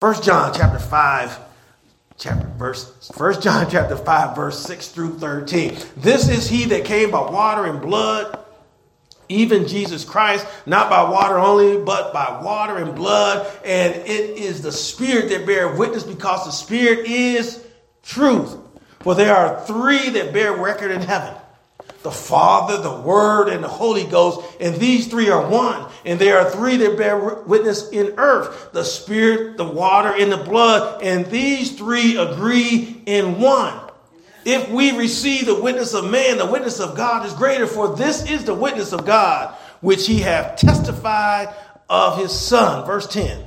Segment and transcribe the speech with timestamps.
[0.00, 1.38] First John chapter 5,
[2.16, 5.76] chapter verse First John chapter 5, verse 6 through 13.
[5.98, 8.42] This is he that came by water and blood,
[9.28, 13.46] even Jesus Christ, not by water only, but by water and blood.
[13.62, 17.62] And it is the Spirit that bear witness because the Spirit is
[18.02, 18.56] truth.
[19.00, 21.34] For there are three that bear record in heaven
[22.02, 25.89] the Father, the Word, and the Holy Ghost, and these three are one.
[26.04, 30.38] And there are three that bear witness in earth the Spirit, the water, and the
[30.38, 33.78] blood, and these three agree in one.
[34.44, 38.28] If we receive the witness of man, the witness of God is greater, for this
[38.30, 41.54] is the witness of God, which he hath testified
[41.90, 42.86] of his Son.
[42.86, 43.44] Verse 10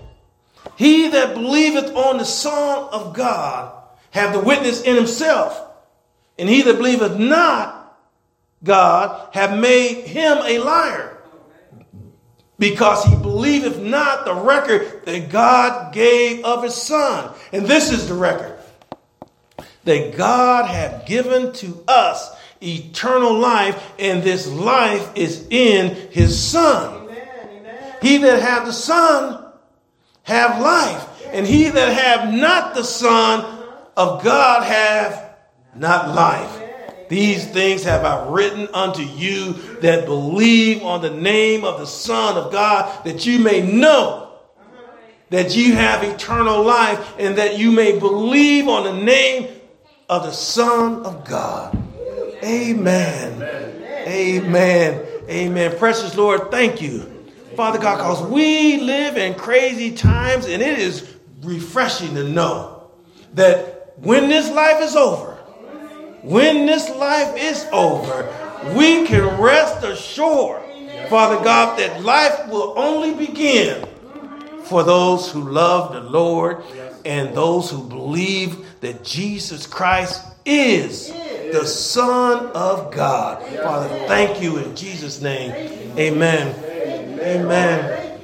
[0.76, 3.74] He that believeth on the Son of God
[4.12, 5.60] have the witness in himself,
[6.38, 7.98] and he that believeth not,
[8.64, 11.13] God have made him a liar
[12.64, 17.34] because he believeth not the record that God gave of his son.
[17.52, 18.58] And this is the record
[19.84, 27.04] that God hath given to us eternal life, and this life is in his son.
[27.04, 27.96] Amen, amen.
[28.02, 29.46] He that hath the son
[30.22, 33.62] have life, and he that have not the son
[33.98, 35.36] of God have
[35.76, 36.63] not life.
[37.10, 42.38] These things have I written unto you that believe on the name of the Son
[42.38, 44.32] of God, that you may know
[45.30, 49.50] that you have eternal life and that you may believe on the name
[50.08, 51.76] of the Son of God.
[52.44, 53.34] Amen.
[53.34, 54.08] Amen.
[54.08, 55.06] Amen.
[55.30, 55.78] Amen.
[55.78, 57.10] Precious Lord, thank you.
[57.56, 62.92] Father God, because we live in crazy times and it is refreshing to know
[63.34, 65.33] that when this life is over,
[66.24, 68.28] when this life is over,
[68.76, 70.64] we can rest assured,
[71.10, 73.86] Father God, that life will only begin
[74.64, 76.64] for those who love the Lord
[77.06, 81.10] and those who believe that Jesus Christ is
[81.52, 83.46] the Son of God.
[83.58, 85.52] Father, thank you in Jesus' name.
[85.98, 86.56] Amen.
[87.20, 88.20] Amen.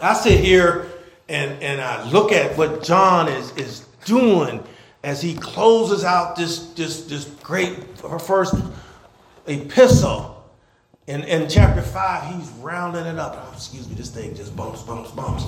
[0.00, 0.90] I sit here
[1.28, 4.64] and, and I look at what John is, is doing
[5.02, 8.54] as he closes out this, this, this great first
[9.46, 10.44] epistle.
[11.08, 13.36] In, in chapter 5, he's rounding it up.
[13.36, 15.44] Oh, excuse me, this thing just bumps, bumps, bumps.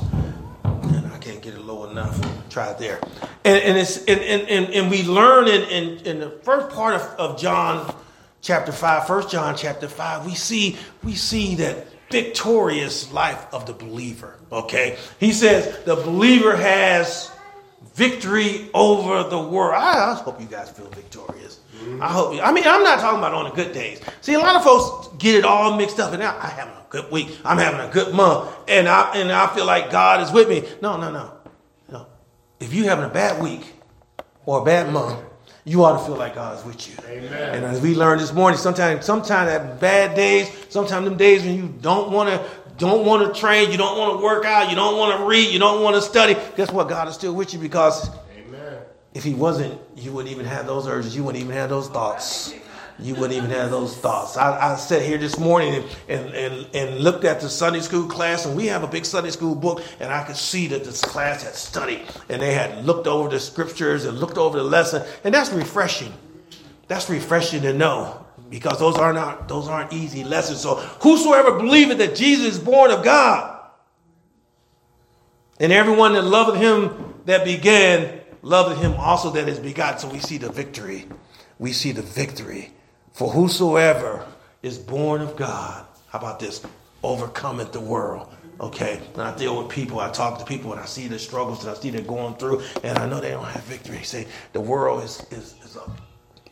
[0.64, 2.20] And I can't get it low enough.
[2.50, 2.98] Try it there.
[3.44, 7.02] And, and, it's, and, and, and we learn in, in, in the first part of,
[7.18, 7.94] of John
[8.42, 13.72] chapter 5, 1 John chapter 5, we see, we see that victorious life of the
[13.72, 14.38] believer.
[14.50, 14.98] Okay?
[15.20, 17.30] He says the believer has
[17.94, 19.74] victory over the world.
[19.74, 21.60] I, I hope you guys feel victorious.
[21.78, 22.02] Mm-hmm.
[22.02, 22.34] I hope.
[22.34, 24.00] You, I mean, I'm not talking about on the good days.
[24.20, 26.86] See, a lot of folks get it all mixed up, and now I'm having a
[26.90, 27.38] good week.
[27.44, 30.64] I'm having a good month, and I and I feel like God is with me.
[30.82, 31.32] No, no, no,
[31.90, 32.06] no.
[32.60, 33.72] If you're having a bad week
[34.44, 35.20] or a bad month,
[35.64, 36.94] you ought to feel like God is with you.
[37.08, 37.54] Amen.
[37.54, 41.56] And as we learned this morning, sometimes, sometimes that bad days, sometimes them days when
[41.56, 42.46] you don't want to
[42.78, 45.52] don't want to train, you don't want to work out, you don't want to read,
[45.52, 46.88] you don't want to study, guess what?
[46.88, 48.78] God is still with you because Amen.
[49.12, 52.54] if He wasn't, you wouldn't even have those urges, you wouldn't even have those thoughts.
[53.00, 54.36] You wouldn't even have those thoughts.
[54.36, 58.06] I, I sat here this morning and, and, and, and, looked at the Sunday school
[58.06, 61.00] class, and we have a big Sunday school book, and I could see that this
[61.00, 65.02] class had studied, and they had looked over the scriptures and looked over the lesson,
[65.24, 66.12] and that's refreshing.
[66.86, 68.23] That's refreshing to know
[68.54, 70.60] because those are not those aren't easy lessons.
[70.60, 73.60] So whosoever believeth that Jesus is born of God,
[75.58, 79.98] and everyone that loveth him that began, loveth him also that is begotten.
[79.98, 81.08] So we see the victory.
[81.58, 82.70] We see the victory.
[83.12, 84.24] For whosoever
[84.62, 86.64] is born of God, how about this?
[87.02, 88.32] Overcometh the world.
[88.60, 91.64] Okay, when I deal with people, I talk to people and I see the struggles
[91.64, 94.04] and I see they're going through, and I know they don't have victory.
[94.04, 95.90] Say the world is, is, is a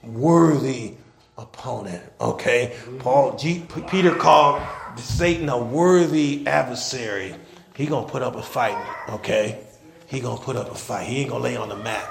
[0.05, 0.97] worthy
[1.39, 2.03] opponent.
[2.21, 4.63] Okay, Paul G, Peter called
[4.97, 7.35] Satan a worthy adversary.
[7.75, 8.77] He gonna put up a fight.
[9.09, 9.65] Okay,
[10.07, 11.07] he gonna put up a fight.
[11.07, 12.09] He ain't gonna lay on the mat.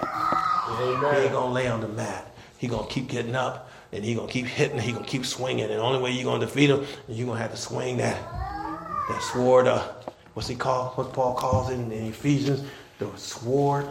[0.70, 1.16] Amen.
[1.16, 2.34] He ain't gonna lay on the mat.
[2.58, 4.80] He gonna keep getting up and he gonna keep hitting.
[4.80, 5.66] He gonna keep swinging.
[5.66, 8.18] And the only way you gonna defeat him is you gonna have to swing that
[9.10, 9.68] that sword.
[9.68, 9.88] Uh,
[10.34, 10.98] what's he called?
[10.98, 12.64] What Paul calls it in Ephesians?
[13.00, 13.88] The sword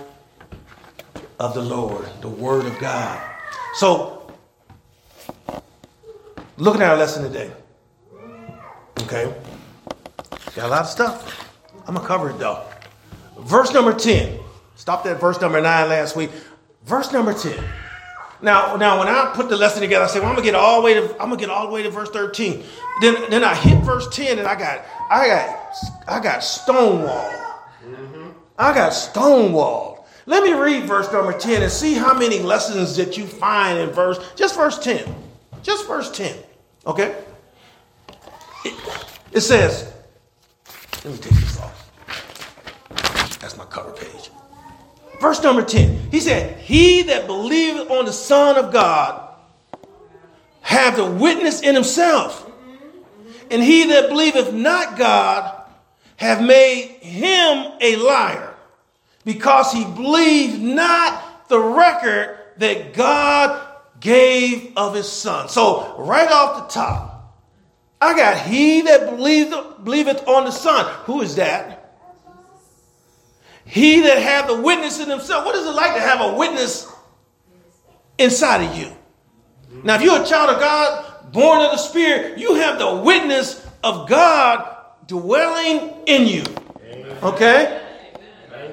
[1.38, 3.20] of the Lord, the word of God.
[3.75, 4.19] So
[6.60, 7.50] Looking at our lesson today.
[9.00, 9.34] Okay?
[10.54, 11.50] Got a lot of stuff.
[11.86, 12.62] I'm going to cover it though.
[13.38, 14.38] Verse number 10.
[14.76, 16.30] Stopped at verse number 9 last week.
[16.84, 17.64] Verse number 10.
[18.42, 20.82] Now, now when I put the lesson together, I said, well, I'm gonna get all
[20.82, 22.62] the way to I'm gonna get all the way to verse 13.
[23.00, 25.74] Then then I hit verse 10 and I got I got
[26.08, 27.30] I got stonewall.
[27.84, 28.30] Mm-hmm.
[28.58, 30.04] I got stonewalled.
[30.26, 33.90] Let me read verse number 10 and see how many lessons that you find in
[33.90, 35.04] verse, just verse 10.
[35.62, 36.34] Just verse 10.
[36.87, 37.15] Okay?
[38.65, 38.75] It,
[39.32, 39.93] it says,
[41.05, 41.91] let me take this off.
[43.41, 44.31] That's my cover page.
[45.21, 46.11] Verse number 10.
[46.11, 49.35] He said, He that believeth on the Son of God
[50.62, 52.50] have the witness in himself.
[53.50, 55.62] And he that believeth not God
[56.17, 58.55] have made him a liar,
[59.25, 63.69] because he believed not the record that God
[64.00, 65.49] gave of his son.
[65.49, 67.11] So, right off the top,
[68.00, 70.87] I got he that believeth, on the Son.
[71.05, 71.99] Who is that?
[73.67, 75.44] He that have the witness in himself.
[75.44, 76.91] What is it like to have a witness
[78.19, 78.91] inside of you?
[79.85, 83.64] Now, if you're a child of God, born of the Spirit, you have the witness
[83.85, 84.76] of God
[85.06, 86.44] dwelling in you.
[87.23, 87.81] Okay?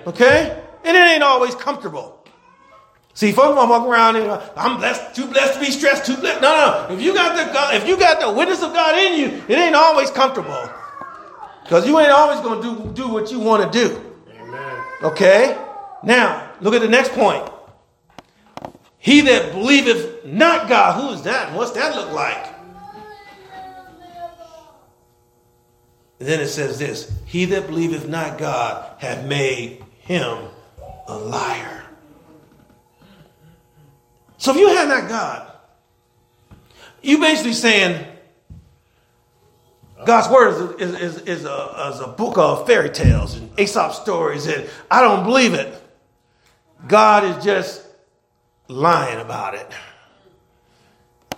[0.07, 0.63] Okay?
[0.83, 2.16] And it ain't always comfortable.
[3.17, 6.17] See, folks want to walk around and I'm blessed, too blessed to be stressed, too
[6.17, 6.39] blessed.
[6.39, 6.93] No, no.
[6.93, 9.57] If you got the God, if you got the witness of God in you, it
[9.57, 10.69] ain't always comfortable.
[11.63, 14.13] Because you ain't always going to do, do what you want to do.
[14.39, 14.83] Amen.
[15.01, 15.57] Okay?
[16.03, 17.49] Now, look at the next point.
[18.99, 21.55] He that believeth not God, who is that?
[21.55, 22.53] What's that look like?
[26.19, 30.49] And then it says this He that believeth not God hath made him
[31.07, 31.76] a liar.
[34.37, 35.51] So if you have not God,
[37.01, 38.05] you basically saying
[40.05, 44.45] God's word is, is, is, a, is a book of fairy tales and Aesop stories,
[44.45, 45.81] and I don't believe it.
[46.87, 47.83] God is just
[48.67, 49.67] lying about it.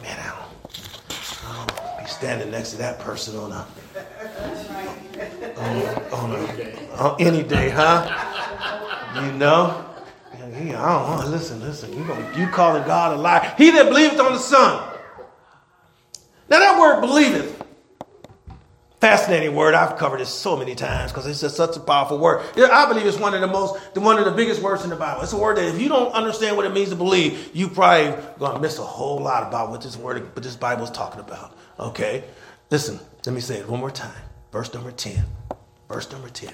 [0.02, 1.10] Man, I don't,
[1.46, 3.66] I don't be standing next to that person on a
[5.58, 9.24] on, a, on, a, on any day, huh?
[9.24, 9.89] You know?
[10.56, 11.98] I don't want to listen, listen.
[11.98, 13.54] You gonna, you calling God a liar.
[13.58, 14.84] He that believeth on the Son.
[16.50, 17.64] Now that word believeth,
[19.00, 19.76] fascinating word.
[19.76, 22.44] I've covered it so many times because it's just such a powerful word.
[22.58, 25.22] I believe it's one of the most, one of the biggest words in the Bible.
[25.22, 28.20] It's a word that if you don't understand what it means to believe, you probably
[28.40, 31.56] gonna miss a whole lot about what this word, what this Bible is talking about.
[31.80, 32.24] Okay,
[32.72, 33.00] listen.
[33.26, 34.22] Let me say it one more time.
[34.52, 35.26] Verse number ten.
[35.88, 36.54] Verse number ten.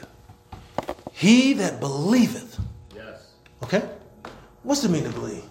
[1.13, 2.59] He that believeth.
[3.65, 3.83] Okay.
[4.61, 5.43] What's the meaning of believe?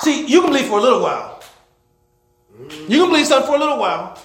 [0.00, 1.42] See, you can believe for a little while.
[2.86, 4.18] You can believe something for a little while.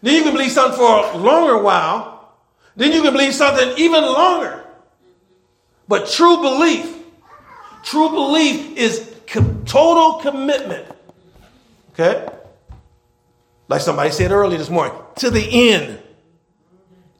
[0.00, 2.34] Then you can believe something for a longer while.
[2.74, 4.64] Then you can believe something even longer.
[5.86, 6.96] But true belief,
[7.84, 9.14] true belief is
[9.66, 10.86] total commitment.
[11.92, 12.26] Okay?
[13.68, 16.00] Like somebody said earlier this morning, to the end.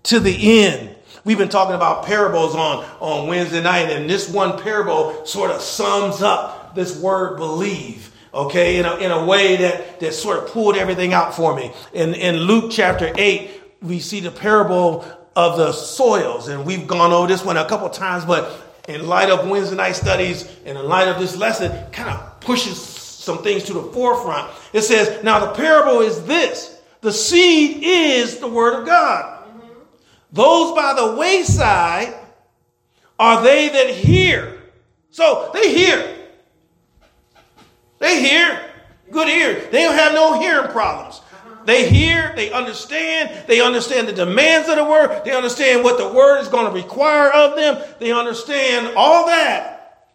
[0.05, 0.96] To the end.
[1.27, 5.61] We've been talking about parables on, on Wednesday night, and this one parable sort of
[5.61, 10.51] sums up this word believe okay, in a, in a way that, that sort of
[10.51, 11.73] pulled everything out for me.
[11.95, 13.51] In, in Luke chapter 8,
[13.83, 17.89] we see the parable of the soils, and we've gone over this one a couple
[17.89, 22.11] times, but in light of Wednesday night studies and in light of this lesson, kind
[22.11, 24.49] of pushes some things to the forefront.
[24.73, 29.36] It says, Now the parable is this the seed is the word of God.
[30.33, 32.15] Those by the wayside
[33.19, 34.61] are they that hear.
[35.11, 36.17] So they hear.
[37.99, 38.61] They hear.
[39.11, 39.69] Good ear.
[39.71, 41.21] They don't have no hearing problems.
[41.65, 46.09] They hear, they understand, they understand the demands of the word, they understand what the
[46.09, 50.07] word is going to require of them, they understand all that.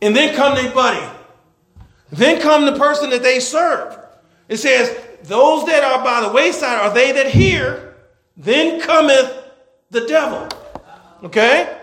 [0.00, 1.06] And then come their buddy.
[2.10, 3.98] Then come the person that they serve.
[4.48, 7.87] It says, Those that are by the wayside are they that hear,
[8.38, 9.50] then cometh
[9.90, 10.48] the devil.
[11.24, 11.76] Okay?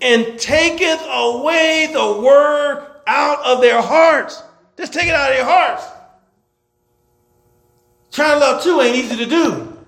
[0.00, 4.42] And taketh away the word out of their hearts.
[4.76, 5.84] Just take it out of their hearts.
[8.10, 9.78] Trying to love too ain't easy to do.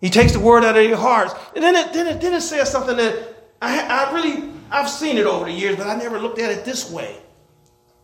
[0.00, 1.34] He takes the word out of your hearts.
[1.54, 5.16] And then it, then it, then it says something that I, I really, I've seen
[5.16, 7.16] it over the years, but I never looked at it this way.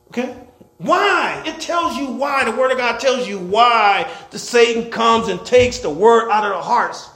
[0.08, 0.34] Okay?
[0.80, 1.42] Why?
[1.44, 2.44] It tells you why.
[2.44, 6.44] The Word of God tells you why the Satan comes and takes the word out
[6.44, 7.08] of the hearts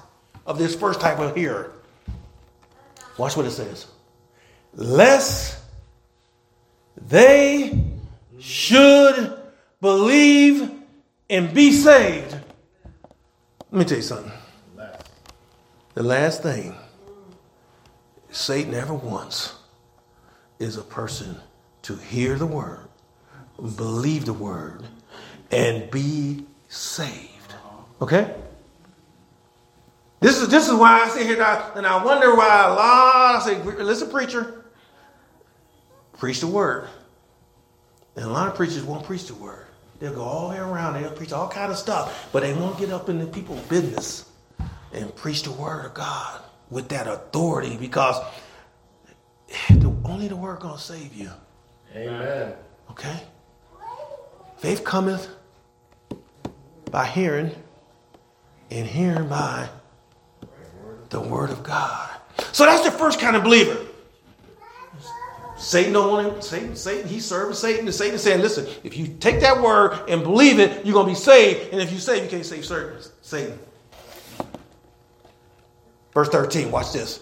[0.46, 1.72] of this first type of hearer.
[3.16, 3.86] Watch what it says.
[4.74, 5.58] Lest
[7.08, 7.82] they
[8.38, 9.38] should
[9.80, 10.70] believe
[11.30, 12.32] and be saved.
[13.70, 14.32] Let me tell you something.
[15.94, 16.74] The last thing
[18.30, 19.54] Satan ever wants
[20.58, 21.36] is a person
[21.82, 22.88] to hear the word,
[23.58, 24.84] believe the word,
[25.50, 27.54] and be saved.
[28.00, 28.34] Okay?
[30.20, 33.36] This is this is why I sit here now, and I wonder why a lot.
[33.36, 34.64] I say, listen, preacher,
[36.16, 36.88] preach the word.
[38.16, 39.66] And a lot of preachers won't preach the word.
[39.98, 40.94] They'll go all the way around.
[40.94, 44.24] They'll preach all kind of stuff, but they won't get up in the people's business
[44.92, 48.16] and preach the word of God with that authority because
[49.68, 51.30] the, only the word gonna save you.
[51.94, 52.54] Amen.
[52.90, 53.20] Okay.
[54.58, 55.28] Faith cometh
[56.90, 57.50] by hearing,
[58.70, 59.68] and hearing by
[61.10, 62.10] the word of God.
[62.52, 63.78] So that's the first kind of believer.
[65.56, 66.42] Satan don't want him.
[66.42, 70.22] Satan, Satan, he's serving Satan, and Satan saying, "Listen, if you take that word and
[70.22, 71.72] believe it, you're gonna be saved.
[71.72, 73.58] And if you save, you can't save certain, Satan."
[76.12, 76.70] Verse 13.
[76.70, 77.20] Watch this.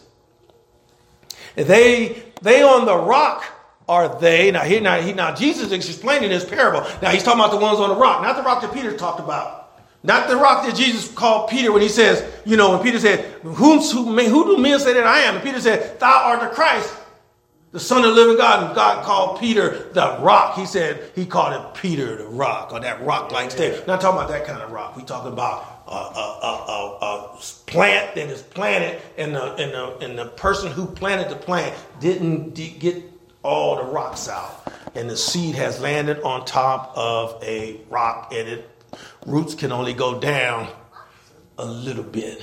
[1.55, 3.45] They they on the rock
[3.89, 4.63] are they now?
[4.63, 6.81] Here now, he, now Jesus is explaining this parable.
[7.01, 9.21] Now he's talking about the ones on the rock, not the rock that Peter talked
[9.21, 9.63] about.
[10.05, 13.21] Not the rock that Jesus called Peter when he says, you know, when Peter said,
[13.43, 15.37] who, who, who do men say that I am?
[15.37, 16.93] And Peter said, Thou art the Christ,
[17.71, 18.67] the Son of the living God.
[18.67, 20.57] And God called Peter the rock.
[20.57, 23.87] He said, He called it Peter the rock, or that rock like state.
[23.87, 24.97] Not talking about that kind of rock.
[24.97, 29.99] we talking about a, a, a, a, plant that is planted, and the, and, the,
[29.99, 33.12] and the person who planted the plant didn't get
[33.43, 34.73] all the rocks out.
[34.95, 38.69] And the seed has landed on top of a rock, and it
[39.27, 40.69] roots can only go down
[41.59, 42.41] a little bit.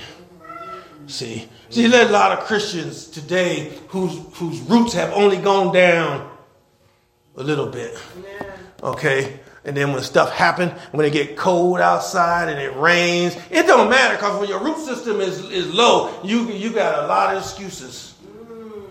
[1.06, 6.30] See, see, there's a lot of Christians today whose whose roots have only gone down
[7.36, 7.98] a little bit.
[8.82, 13.66] Okay, and then when stuff happens, when it get cold outside and it rains, it
[13.66, 17.34] don't matter because when your root system is is low, you you got a lot
[17.34, 18.09] of excuses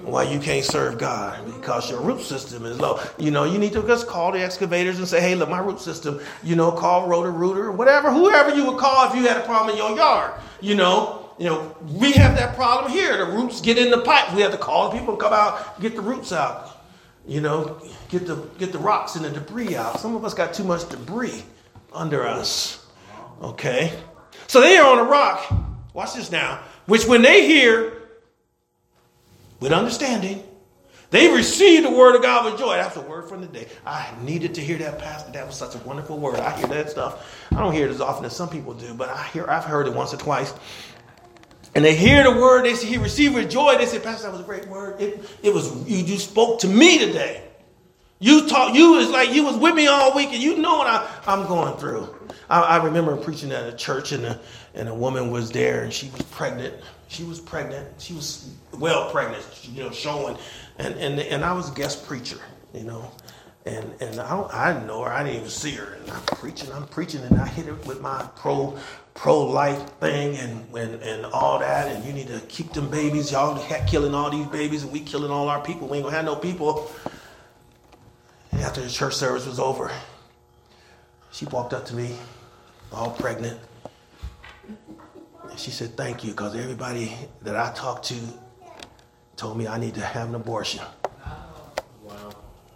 [0.04, 3.00] why you can't serve God because your root system is low.
[3.18, 5.80] You know, you need to just call the excavators and say, hey, look, my root
[5.80, 9.72] system, you know, call Roto-Rooter, whatever, whoever you would call if you had a problem
[9.72, 10.34] in your yard.
[10.62, 13.18] You know, you know, we have that problem here.
[13.18, 14.34] The roots get in the pipe.
[14.34, 16.78] We have to call people come out, get the roots out.
[17.26, 17.80] You know,
[18.10, 20.00] get the get the rocks and the debris out.
[20.00, 21.44] Some of us got too much debris
[21.94, 22.88] under us.
[23.42, 23.94] Okay?
[24.48, 25.54] So they are on a rock.
[25.94, 26.62] Watch this now.
[26.88, 27.99] Which when they hear
[29.60, 30.44] with understanding.
[31.12, 32.76] They received the word of God with joy.
[32.76, 33.68] That's a word from the day.
[33.86, 35.32] I needed to hear that, Pastor.
[35.32, 36.40] That was such a wonderful word.
[36.40, 37.48] I hear that stuff.
[37.52, 39.88] I don't hear it as often as some people do, but I hear I've heard
[39.88, 40.54] it once or twice.
[41.76, 43.78] And they hear the word, they say he received with joy.
[43.78, 45.02] They say, Pastor, that was a great word.
[45.02, 47.44] It, it was you, you spoke to me today.
[48.20, 50.88] You taught you was like you was with me all week, and you know what
[50.88, 52.14] I, I'm going through.
[52.50, 54.40] I, I remember preaching at a church, and a,
[54.74, 56.74] and a woman was there, and she was pregnant
[57.10, 57.88] she was pregnant.
[57.98, 60.38] She was well pregnant, you know, showing.
[60.78, 62.38] And, and, and I was a guest preacher,
[62.74, 63.12] you know.
[63.66, 65.12] And, and I, I didn't know her.
[65.12, 65.96] I didn't even see her.
[65.96, 68.78] And I'm preaching, I'm preaching, and I hit it with my pro
[69.16, 71.94] pro life thing and, and, and all that.
[71.94, 73.32] And you need to keep them babies.
[73.32, 75.88] Y'all killing all these babies, and we killing all our people.
[75.88, 76.92] We ain't gonna have no people.
[78.52, 79.92] And after the church service was over,
[81.32, 82.16] she walked up to me,
[82.94, 83.60] all pregnant.
[85.58, 88.16] She said, Thank you, because everybody that I talked to
[89.36, 90.82] told me I need to have an abortion.
[92.04, 92.32] Wow.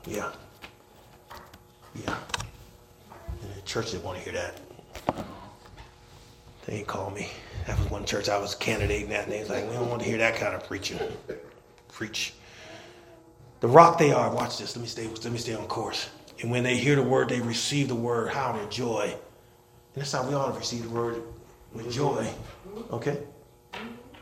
[0.06, 0.32] Yeah.
[1.96, 2.18] Yeah.
[3.42, 4.60] And the church didn't want to hear that.
[6.66, 7.30] They didn't call me.
[7.68, 9.90] That was one church I was a candidating at, and they was like, We don't
[9.90, 11.00] want to hear that kind of preaching.
[11.90, 12.34] Preach.
[13.60, 14.76] The rock they are, watch this.
[14.76, 16.10] Let me stay, let me stay on course.
[16.42, 18.30] And when they hear the word, they receive the word.
[18.30, 19.12] How their joy.
[19.14, 21.22] And that's how we all receive the word
[21.74, 22.28] with joy.
[22.92, 23.24] Okay?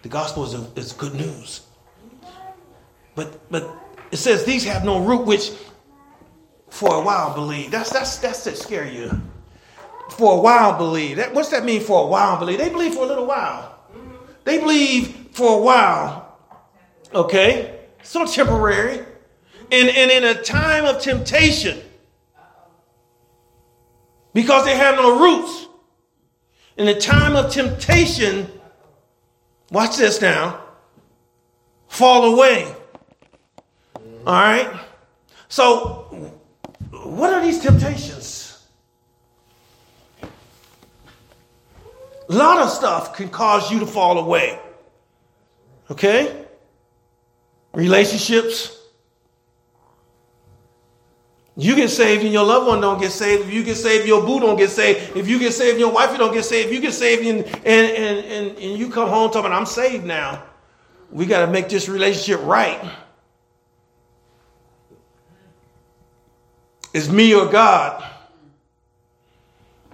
[0.01, 1.61] The gospel is, a, is good news.
[3.15, 3.69] But but
[4.11, 5.51] it says these have no root, which
[6.69, 7.71] for a while believe.
[7.71, 9.21] That's that's that's to scare you.
[10.11, 11.17] For a while believe.
[11.17, 12.57] That, what's that mean for a while believe?
[12.57, 13.79] They believe for a little while.
[14.43, 16.37] They believe for a while.
[17.13, 17.79] Okay?
[18.03, 19.05] So temporary.
[19.71, 21.79] And, and in a time of temptation.
[24.33, 25.67] Because they have no roots
[26.81, 28.49] in the time of temptation,
[29.69, 30.63] watch this now,
[31.87, 32.73] fall away.
[34.25, 34.67] All right?
[35.47, 36.31] So,
[36.89, 38.65] what are these temptations?
[40.23, 44.59] A lot of stuff can cause you to fall away.
[45.91, 46.47] Okay?
[47.73, 48.80] Relationships,
[51.61, 53.43] you get saved and your loved one don't get saved.
[53.43, 55.15] If you get saved, your boo don't get saved.
[55.15, 56.69] If you get saved, your wife you don't get saved.
[56.69, 60.03] If you get saved and, and, and, and, and you come home talking, I'm saved
[60.03, 60.41] now.
[61.11, 62.81] We got to make this relationship right.
[66.95, 68.03] It's me or God.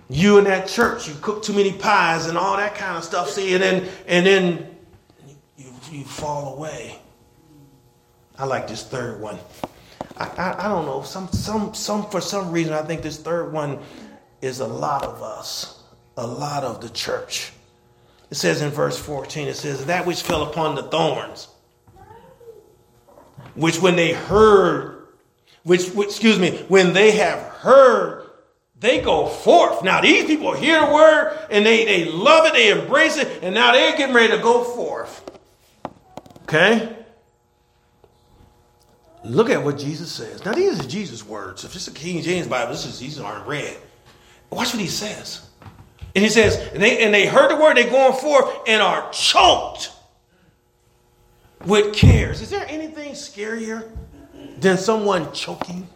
[0.08, 3.30] You in that church, you cook too many pies and all that kind of stuff.
[3.30, 4.78] See, and then and then
[5.58, 6.98] you, you fall away.
[8.40, 9.38] I like this third one.
[10.18, 11.02] I, I, I don't know.
[11.04, 13.80] Some some some for some reason I think this third one
[14.42, 15.82] is a lot of us,
[16.16, 17.52] a lot of the church.
[18.30, 21.48] It says in verse 14, it says, That which fell upon the thorns,
[23.56, 25.08] which when they heard,
[25.64, 28.30] which, which excuse me, when they have heard,
[28.80, 29.84] they go forth.
[29.84, 33.56] Now these people hear the word and they, they love it, they embrace it, and
[33.56, 35.24] now they're getting ready to go forth.
[36.44, 36.97] Okay?
[39.30, 40.44] Look at what Jesus says.
[40.46, 41.64] Now these are Jesus' words.
[41.64, 43.78] If it's a King James Bible, this is these aren't read.
[44.50, 45.48] Watch what he says.
[46.16, 49.12] And he says, and they, and they heard the word, they're going forth and are
[49.12, 49.92] choked
[51.66, 52.42] with cares.
[52.42, 53.90] Is there anything scarier
[54.60, 55.88] than someone choking?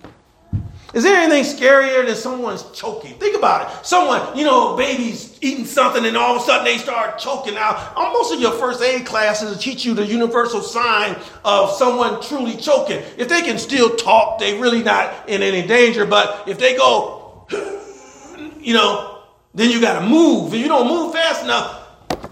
[0.93, 3.13] Is there anything scarier than someone's choking?
[3.13, 3.85] Think about it.
[3.85, 7.93] Someone, you know, baby's eating something and all of a sudden they start choking out.
[7.95, 13.01] Almost in your first aid classes teach you the universal sign of someone truly choking.
[13.17, 16.05] If they can still talk, they really not in any danger.
[16.05, 17.48] But if they go,
[18.60, 20.53] you know, then you got to move.
[20.53, 21.81] If you don't move fast enough,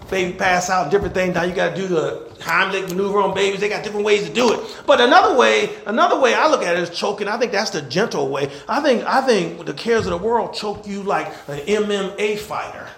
[0.08, 1.34] baby pass out, different things.
[1.34, 3.60] Now you got to do the Heimlich maneuver on babies.
[3.60, 4.82] They got different ways to do it.
[4.86, 7.28] But another way, another way I look at it is choking.
[7.28, 8.50] I think that's the gentle way.
[8.68, 12.88] I think I think the cares of the world choke you like an MMA fighter.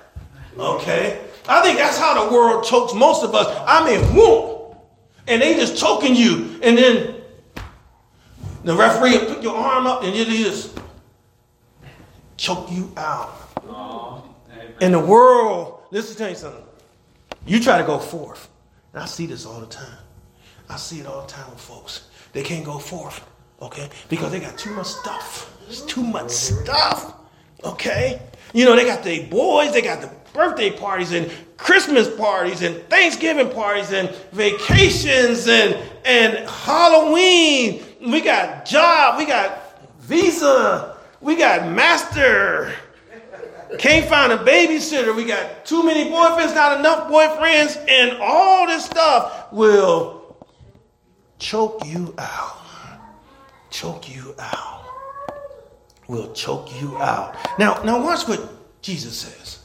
[0.59, 3.47] Okay, I think that's how the world chokes most of us.
[3.66, 4.76] I mean, whoop,
[5.26, 7.14] and they just choking you, and then
[8.64, 10.78] the referee will put your arm up, and you just
[12.37, 13.38] choke you out.
[14.80, 16.64] In the world, listen to tell you something.
[17.47, 18.49] You try to go forth.
[18.92, 19.99] And I see this all the time.
[20.68, 22.09] I see it all the time with folks.
[22.32, 23.25] They can't go forth,
[23.61, 23.88] okay?
[24.09, 25.56] Because they got too much stuff.
[25.68, 27.14] It's too much stuff,
[27.64, 28.21] okay?
[28.52, 32.76] You know, they got the boys, they got the birthday parties and Christmas parties and
[32.88, 37.83] Thanksgiving parties and vacations and, and Halloween.
[38.00, 42.75] We got job, we got visa, we got master,
[43.79, 45.14] can't find a babysitter.
[45.14, 50.37] We got too many boyfriends, not enough boyfriends, and all this stuff will
[51.38, 52.59] choke you out.
[53.70, 54.82] Choke you out.
[56.12, 57.37] Will choke you out.
[57.59, 59.61] Now, now watch what Jesus says.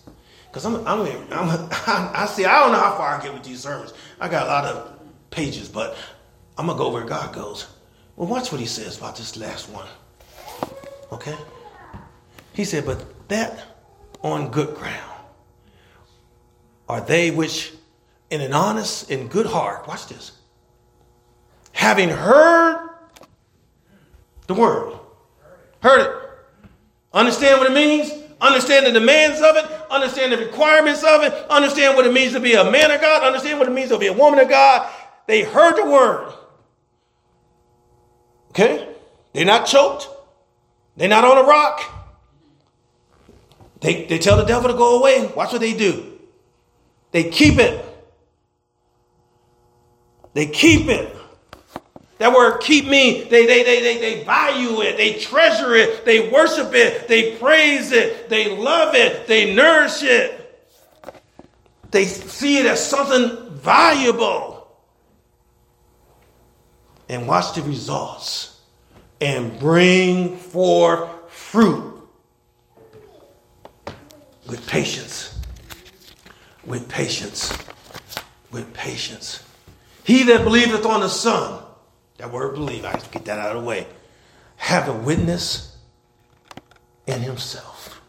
[0.48, 1.68] Because I'm, I'm, I'm,
[2.16, 3.94] I see, I don't know how far I get with these sermons.
[4.18, 4.98] I got a lot of
[5.30, 5.98] pages, but
[6.58, 7.68] I'm going to go where God goes.
[8.16, 9.88] Well, watch what he says about this last one.
[11.12, 11.36] Okay?
[12.54, 13.62] He said, but that
[14.24, 15.22] on good ground
[16.88, 17.74] are they which,
[18.30, 20.32] in an honest and good heart, watch this,
[21.74, 22.90] having heard
[24.48, 24.98] the word,
[25.82, 26.27] heard it,
[27.14, 31.96] understand what it means, understand the demands of it, understand the requirements of it, understand
[31.96, 34.08] what it means to be a man of God, understand what it means to be
[34.08, 34.92] a woman of God.
[35.28, 36.34] They heard the word.
[38.52, 38.88] Okay?
[39.34, 40.10] They're not choked.
[40.96, 41.84] They're not on a rock.
[43.82, 45.32] They, they tell the devil to go away.
[45.36, 46.18] Watch what they do.
[47.12, 47.84] They keep it.
[50.34, 51.17] They keep it.
[52.18, 56.30] That word keep me, they, they, they, they, they value it, they treasure it, they
[56.30, 60.44] worship it, they praise it, they love it, they nourish it.
[61.92, 64.68] They see it as something valuable.
[67.08, 68.62] And watch the results
[69.22, 71.98] and bring forth fruit
[74.48, 75.40] with patience.
[76.66, 77.56] With patience.
[78.52, 79.44] With patience.
[80.04, 81.64] He that believeth on the Son,
[82.18, 83.88] that word believe, I get that out of the way,
[84.58, 85.78] have a witness
[87.06, 88.02] in himself.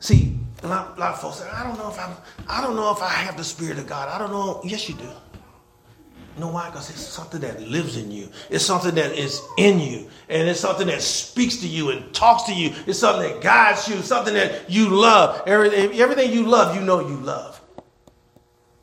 [0.00, 2.16] See, a lot, a lot of folks say, I don't know if I'm,
[2.48, 4.08] I don't know if I have the Spirit of God.
[4.08, 4.60] I don't know.
[4.64, 5.04] Yes, you do.
[5.04, 6.70] You know why?
[6.70, 8.28] Because it's something that lives in you.
[8.48, 10.08] It's something that is in you.
[10.28, 12.74] And it's something that speaks to you and talks to you.
[12.86, 15.46] It's something that guides you, something that you love.
[15.46, 17.61] Everything, everything you love, you know you love.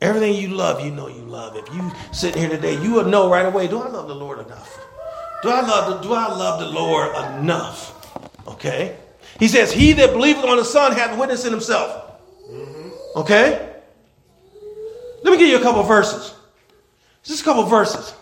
[0.00, 1.56] Everything you love, you know you love.
[1.56, 4.38] If you sit here today, you will know right away, do I love the Lord
[4.38, 4.78] enough?
[5.42, 7.96] Do I love the, do I love the Lord enough?
[8.46, 8.96] Okay?
[9.38, 12.20] He says, He that believeth on the Son hath witness in himself.
[12.50, 13.18] Mm-hmm.
[13.18, 13.70] Okay?
[15.22, 16.34] Let me give you a couple verses.
[17.22, 18.14] Just a couple verses.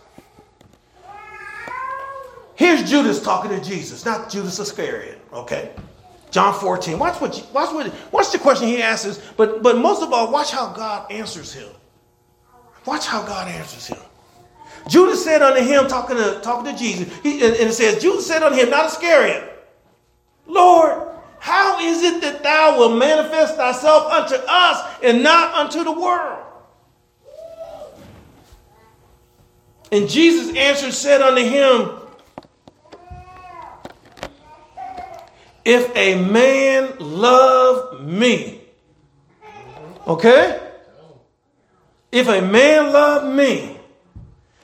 [2.56, 5.70] Here's Judas talking to Jesus, not Judas Iscariot, okay?
[6.38, 7.00] John 14.
[7.00, 10.52] Watch what, watch what, watch the question he asks, but, but most of all, watch
[10.52, 11.68] how God answers him.
[12.86, 13.98] Watch how God answers him.
[14.86, 18.24] Judas said unto him, talking to, talking to Jesus, he, and, and it says, Judas
[18.24, 19.66] said unto him, not Iscariot,
[20.46, 21.08] Lord,
[21.40, 26.44] How is it that thou wilt manifest thyself unto us and not unto the world?
[29.90, 31.97] And Jesus answered, said unto him,
[35.68, 38.62] If a man love me,
[40.06, 40.60] okay?
[42.10, 43.78] If a man love me,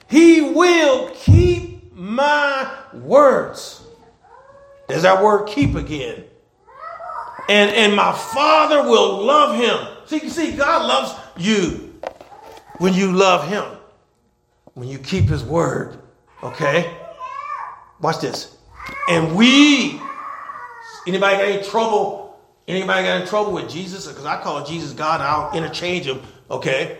[0.09, 3.85] he will keep my words.
[4.89, 6.25] There's that word keep again.
[7.51, 9.87] And, and my father will love him.
[10.07, 12.01] See, see, God loves you
[12.79, 13.65] when you love him
[14.73, 15.99] when you keep his word.
[16.43, 16.97] Okay?
[18.01, 18.57] Watch this.
[19.09, 20.01] And we,
[21.07, 22.39] anybody got any trouble?
[22.67, 24.07] Anybody got any trouble with Jesus?
[24.07, 26.99] Because I call Jesus God, I'll interchange him, okay?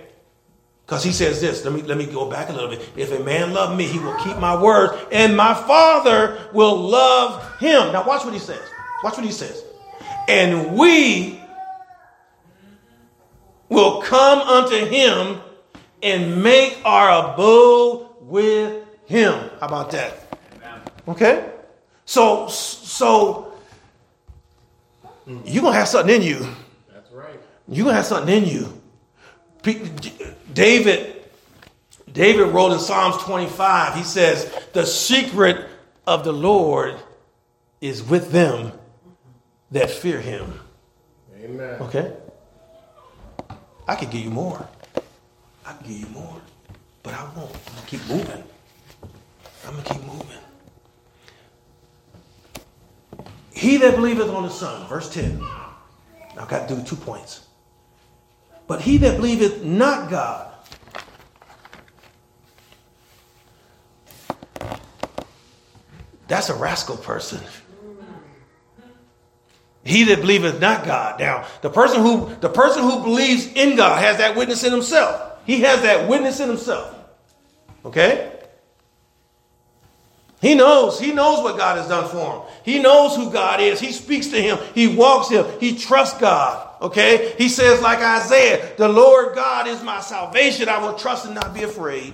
[0.85, 1.65] Because he says this.
[1.65, 2.87] Let me let me go back a little bit.
[2.95, 7.59] If a man love me, he will keep my word, and my father will love
[7.59, 7.93] him.
[7.93, 8.61] Now watch what he says.
[9.03, 9.65] Watch what he says.
[10.29, 11.41] And we
[13.71, 15.41] will come unto him
[16.03, 19.33] and make our abode with him.
[19.61, 20.39] How about that?
[21.09, 21.51] Okay?
[22.05, 23.54] So so
[25.27, 26.47] you're gonna have something in you.
[26.93, 27.41] That's right.
[27.69, 28.81] You're gonna have something in you.
[30.53, 31.25] David,
[32.13, 35.69] David wrote in Psalms 25, he says, the secret
[36.07, 36.97] of the Lord
[37.81, 38.73] is with them
[39.71, 40.61] that fear him.
[41.37, 41.81] Amen.
[41.81, 42.13] Okay?
[43.89, 44.67] I could give you more.
[45.67, 46.41] I can give you more,
[47.03, 47.51] but I won't.
[47.55, 48.45] I'm gonna keep moving.
[49.67, 50.39] I'm gonna keep moving.
[53.65, 55.43] He that believeth on the Son, verse 10.
[56.39, 57.47] I've got to do two points.
[58.67, 60.53] But he that believeth not God,
[66.29, 67.41] that's a rascal person.
[69.83, 71.19] He that believeth not God.
[71.19, 75.39] Now, the person who the person who believes in God has that witness in himself.
[75.47, 76.95] He has that witness in himself.
[77.83, 78.31] Okay?
[80.45, 81.01] He knows.
[81.01, 82.43] He knows what God has done for him.
[82.65, 83.81] He knows who God is.
[83.81, 84.59] He speaks to him.
[84.75, 85.47] He walks him.
[85.59, 86.83] He trusts God.
[86.83, 87.35] Okay?
[87.39, 90.69] He says, like Isaiah, the Lord God is my salvation.
[90.69, 92.13] I will trust and not be afraid.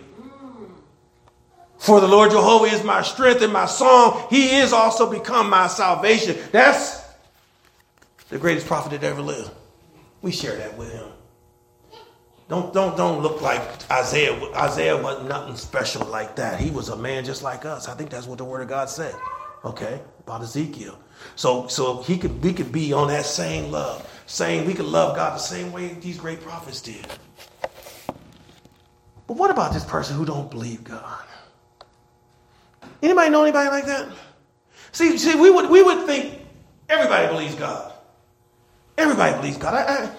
[1.78, 4.28] For the Lord Jehovah is my strength and my song.
[4.30, 6.36] He is also become my salvation.
[6.52, 7.02] That's
[8.28, 9.50] the greatest prophet that ever lived.
[10.22, 11.08] We share that with him.
[12.50, 14.34] Don't don't don't look like Isaiah.
[14.56, 16.58] Isaiah wasn't nothing special like that.
[16.58, 17.88] He was a man just like us.
[17.88, 19.14] I think that's what the Word of God said.
[19.64, 20.98] Okay, about Ezekiel.
[21.36, 25.14] So so he could we could be on that same love, saying we could love
[25.14, 27.06] God the same way these great prophets did.
[29.28, 31.24] But what about this person who don't believe God?
[33.00, 34.08] Anybody know anybody like that?
[34.90, 36.40] See, see, we would we would think
[36.88, 37.92] everybody believes God.
[38.98, 39.74] Everybody believes God.
[39.74, 40.10] I, I,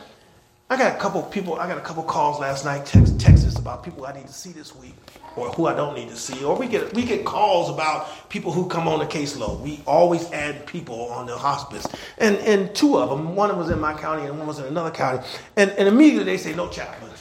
[0.72, 3.22] I got a couple people, I got a couple calls last night, text,
[3.62, 4.96] about people I need to see this week
[5.36, 6.44] or who I don't need to see.
[6.44, 9.60] Or we get we get calls about people who come on the caseload.
[9.60, 11.86] We always add people on the hospice.
[12.18, 14.92] And and two of them, one was in my county and one was in another
[14.92, 15.26] county.
[15.56, 17.12] And, and immediately they say, no chaplain.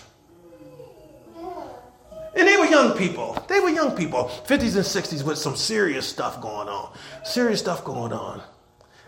[2.36, 3.36] And they were young people.
[3.48, 6.92] They were young people, 50s and 60s with some serious stuff going on.
[7.24, 8.40] Serious stuff going on.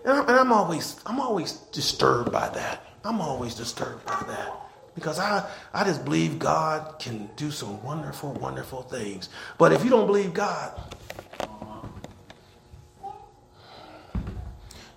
[0.04, 2.84] And and I'm always I'm always disturbed by that.
[3.04, 4.52] I'm always disturbed by that
[4.94, 9.28] because I, I just believe God can do some wonderful, wonderful things.
[9.58, 10.78] But if you don't believe God,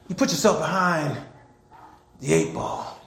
[0.08, 1.18] you put yourself behind
[2.20, 3.00] the eight ball.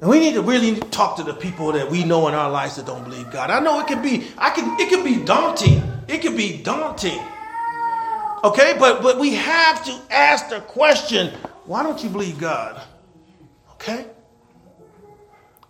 [0.00, 2.76] And we need to really talk to the people that we know in our lives
[2.76, 3.50] that don't believe God.
[3.50, 5.82] I know it can be, I can, it can be daunting.
[6.06, 7.20] It can be daunting.
[8.44, 11.34] Okay, but but we have to ask the question,
[11.64, 12.80] why don't you believe God?
[13.80, 14.06] Okay?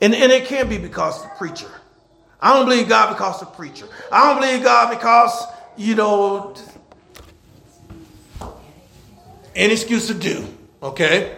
[0.01, 1.71] And, and it can't be because the preacher.
[2.40, 3.87] I don't believe God because the preacher.
[4.11, 5.44] I don't believe God because,
[5.77, 6.55] you know,
[9.55, 10.47] any excuse to do.
[10.83, 11.37] Okay?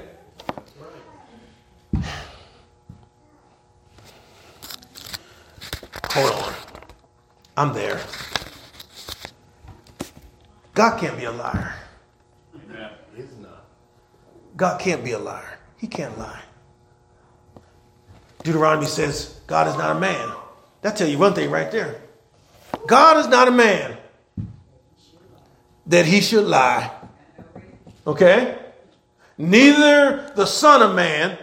[6.11, 6.55] Hold on.
[7.57, 8.01] I'm there.
[10.75, 11.75] God can't be a liar.
[14.57, 15.59] God can't be a liar.
[15.79, 16.43] He can't lie.
[18.43, 20.33] Deuteronomy says God is not a man.
[20.83, 22.01] That tell you one thing right there.
[22.87, 23.97] God is not a man
[25.87, 26.91] that he should lie.
[28.07, 28.59] Okay?
[29.37, 31.39] Neither the son of man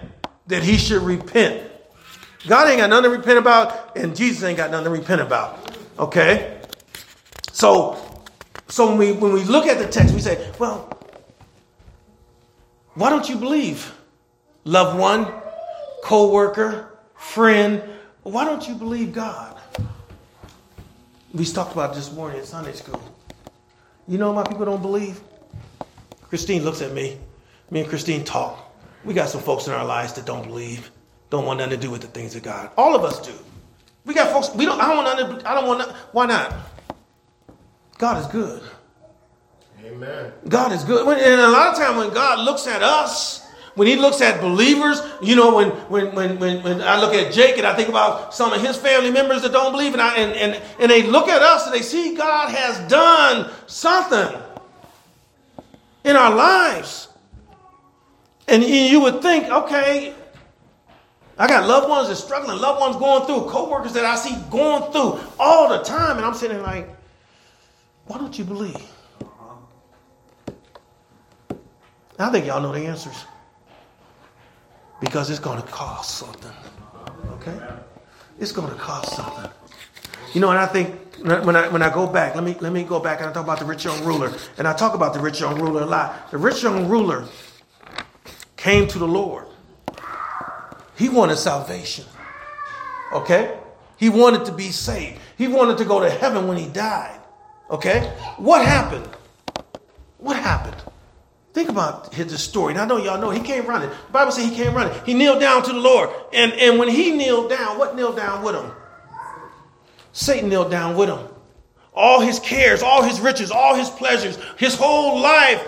[0.47, 1.69] that he should repent.
[2.47, 5.75] God ain't got nothing to repent about, and Jesus ain't got nothing to repent about.
[5.99, 6.59] Okay?
[7.51, 7.97] So,
[8.69, 10.97] so when we when we look at the text, we say, well,
[12.97, 13.93] Why don't you believe?
[14.63, 15.31] Loved one,
[16.03, 17.81] co worker, friend,
[18.23, 19.59] why don't you believe God?
[21.33, 23.01] We talked about this morning in Sunday school.
[24.07, 25.19] You know my people don't believe?
[26.21, 27.17] Christine looks at me.
[27.69, 28.73] Me and Christine talk.
[29.03, 30.91] We got some folks in our lives that don't believe,
[31.29, 32.71] don't want nothing to do with the things of God.
[32.77, 33.33] All of us do.
[34.05, 34.55] We got folks.
[34.55, 34.79] We don't.
[34.79, 35.45] I don't want nothing.
[35.45, 35.79] I don't want.
[35.79, 36.53] Nothing, why not?
[37.97, 38.63] God is good.
[39.83, 40.31] Amen.
[40.47, 41.07] God is good.
[41.07, 43.46] And a lot of time when God looks at us,
[43.77, 47.31] when he looks at believers, you know, when when when when, when I look at
[47.31, 50.15] Jake and I think about some of his family members that don't believe, and I
[50.17, 54.41] and, and, and they look at us and they see God has done something
[56.03, 57.09] in our lives.
[58.47, 60.15] And you would think, okay,
[61.37, 64.91] I got loved ones that struggling, loved ones going through, co-workers that I see going
[64.91, 66.89] through all the time, and I'm sitting like,
[68.07, 68.81] why don't you believe?
[72.17, 73.25] I think y'all know the answers.
[74.99, 76.51] Because it's going to cost something.
[77.33, 77.57] Okay?
[78.39, 79.49] It's going to cost something.
[80.33, 82.83] You know, and I think when I when I go back, let me let me
[82.83, 85.19] go back and I talk about the rich young ruler, and I talk about the
[85.19, 86.31] rich young ruler a lot.
[86.31, 87.25] The rich young ruler
[88.55, 89.47] came to the Lord.
[90.97, 92.05] He wanted salvation.
[93.13, 93.57] Okay?
[93.97, 95.19] He wanted to be saved.
[95.37, 97.19] He wanted to go to heaven when he died.
[97.69, 98.13] Okay?
[98.37, 99.07] What happened?
[100.17, 100.75] What happened?
[101.57, 102.73] Think about his story.
[102.73, 103.89] And I know y'all know he came running.
[103.89, 104.95] The Bible says he came running.
[105.07, 106.11] He kneeled down to the Lord.
[106.31, 108.71] And, and when he kneeled down, what kneeled down with him?
[110.11, 111.17] Satan kneeled down with him.
[111.95, 115.67] All his cares, all his riches, all his pleasures, his whole life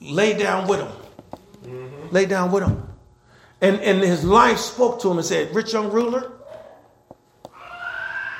[0.00, 0.92] lay down with him.
[1.64, 2.14] Mm-hmm.
[2.14, 2.86] Lay down with him.
[3.60, 6.30] And, and his life spoke to him and said, Rich young ruler,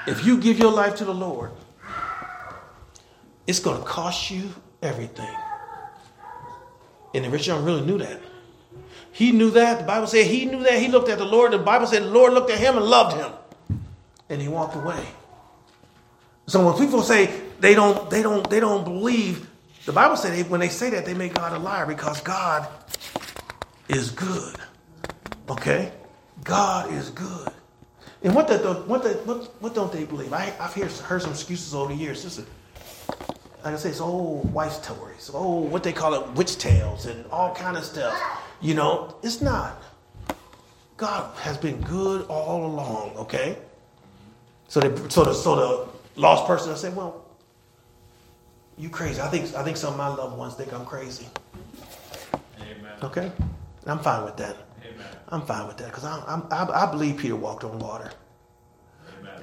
[0.07, 1.51] if you give your life to the Lord,
[3.45, 4.49] it's going to cost you
[4.83, 5.35] everything.
[7.15, 8.21] And the rich young really knew that.
[9.13, 9.81] He knew that.
[9.81, 10.81] The Bible said he knew that.
[10.81, 11.53] He looked at the Lord.
[11.53, 13.33] The Bible said the Lord looked at him and loved him.
[14.29, 15.05] And he walked away.
[16.47, 19.49] So when people say they don't, they don't, they don't believe,
[19.85, 22.67] the Bible said when they say that, they make God a liar because God
[23.89, 24.57] is good.
[25.49, 25.93] Okay?
[26.45, 27.49] God is good.
[28.23, 30.33] And what the, what the, what, what don't they believe?
[30.33, 32.25] I, I've heard, heard some excuses over the years.
[32.25, 32.47] Listen,
[33.65, 37.25] like I say, it's old wife stories, old what they call it, witch tales, and
[37.31, 38.15] all kind of stuff.
[38.61, 39.81] You know, it's not.
[40.97, 43.17] God has been good all along.
[43.17, 43.57] Okay.
[44.69, 47.25] So they, so the, so the lost person, I say, well,
[48.79, 49.21] you crazy.
[49.21, 51.29] I think, I think some of my loved ones think I'm crazy.
[52.61, 52.93] Amen.
[53.03, 53.31] Okay.
[53.87, 54.57] I'm fine with that.
[54.85, 55.07] Amen.
[55.29, 58.11] I'm fine with that because I, I, I believe Peter walked on water.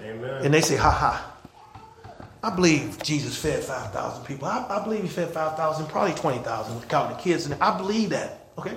[0.02, 0.46] Amen.
[0.46, 1.39] And they say, ha ha.
[2.42, 4.48] I believe Jesus fed 5,000 people.
[4.48, 7.46] I, I, believe he fed 5,000, probably 20,000, counting the kids.
[7.46, 8.48] And I believe that.
[8.58, 8.76] Okay?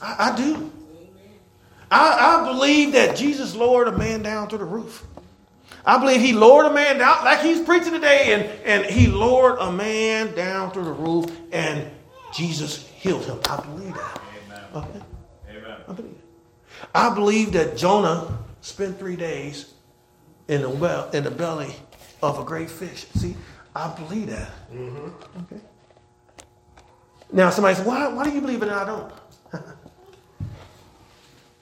[0.00, 0.72] I, I do.
[1.90, 5.06] I, I believe that Jesus lowered a man down through the roof.
[5.84, 9.58] I believe he lowered a man down, like he's preaching today, and, and he lowered
[9.58, 11.88] a man down through the roof, and
[12.32, 13.38] Jesus healed him.
[13.48, 14.20] I believe that.
[14.46, 14.64] Amen.
[14.74, 15.02] Okay?
[15.50, 15.76] Amen.
[15.88, 16.88] I believe it.
[16.94, 19.72] I believe that Jonah spent three days
[20.48, 21.74] in the well in the belly
[22.22, 23.06] of a great fish.
[23.14, 23.36] See,
[23.74, 24.50] I believe that.
[24.72, 25.42] Mm-hmm.
[25.42, 25.62] Okay.
[27.32, 29.12] Now somebody says, why, why do you believe it and I don't?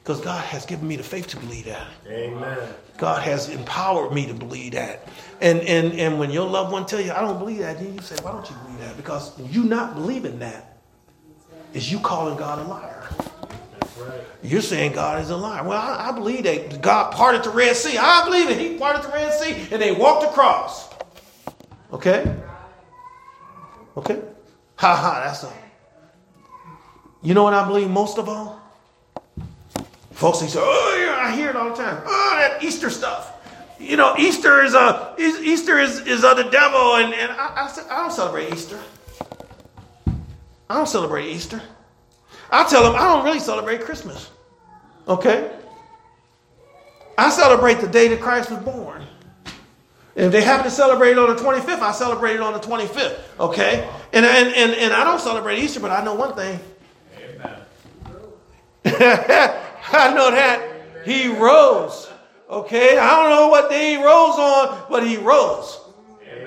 [0.03, 1.87] Because God has given me the faith to believe that.
[2.09, 2.59] Amen.
[2.97, 5.07] God has empowered me to believe that.
[5.41, 8.01] And and and when your loved one tell you, I don't believe that, then you
[8.01, 8.97] say, why don't you believe that?
[8.97, 10.79] Because you not believing that
[11.75, 13.09] is you calling God a liar.
[14.01, 14.21] Right.
[14.43, 15.63] You're saying God is a liar.
[15.65, 17.99] Well, I, I, believe that God parted the Red Sea.
[17.99, 18.59] I believe it.
[18.59, 20.89] He parted the Red Sea and they walked across.
[21.93, 22.35] Okay?
[23.97, 24.21] Okay?
[24.77, 25.53] Ha ha, that's all.
[27.23, 28.61] You know what I believe most of all?
[30.13, 32.03] Folks, they say, oh, yeah, I hear it all the time.
[32.07, 33.33] Oh, that Easter stuff.
[33.79, 37.67] You know, Easter is uh, a Easter is, is of the devil, and, and I,
[37.67, 38.79] I, I don't celebrate Easter.
[40.69, 41.63] I don't celebrate Easter.
[42.51, 44.31] I tell them I don't really celebrate Christmas.
[45.07, 45.51] Okay?
[47.17, 49.05] I celebrate the day that Christ was born.
[50.17, 53.19] If they happen to celebrate it on the 25th, I celebrate it on the 25th.
[53.39, 53.89] Okay?
[54.13, 56.59] And, and, and, and I don't celebrate Easter, but I know one thing.
[57.17, 57.61] Amen.
[59.93, 60.67] I know that.
[61.05, 62.11] He rose.
[62.49, 62.99] Okay?
[62.99, 65.79] I don't know what day he rose on, but he rose.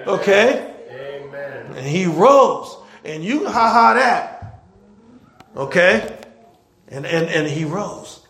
[0.05, 0.73] Okay?
[0.91, 1.73] Amen.
[1.77, 2.77] And he rose.
[3.05, 4.32] And you ha ha that.
[5.55, 6.17] Okay?
[6.87, 8.21] And, and, and he rose.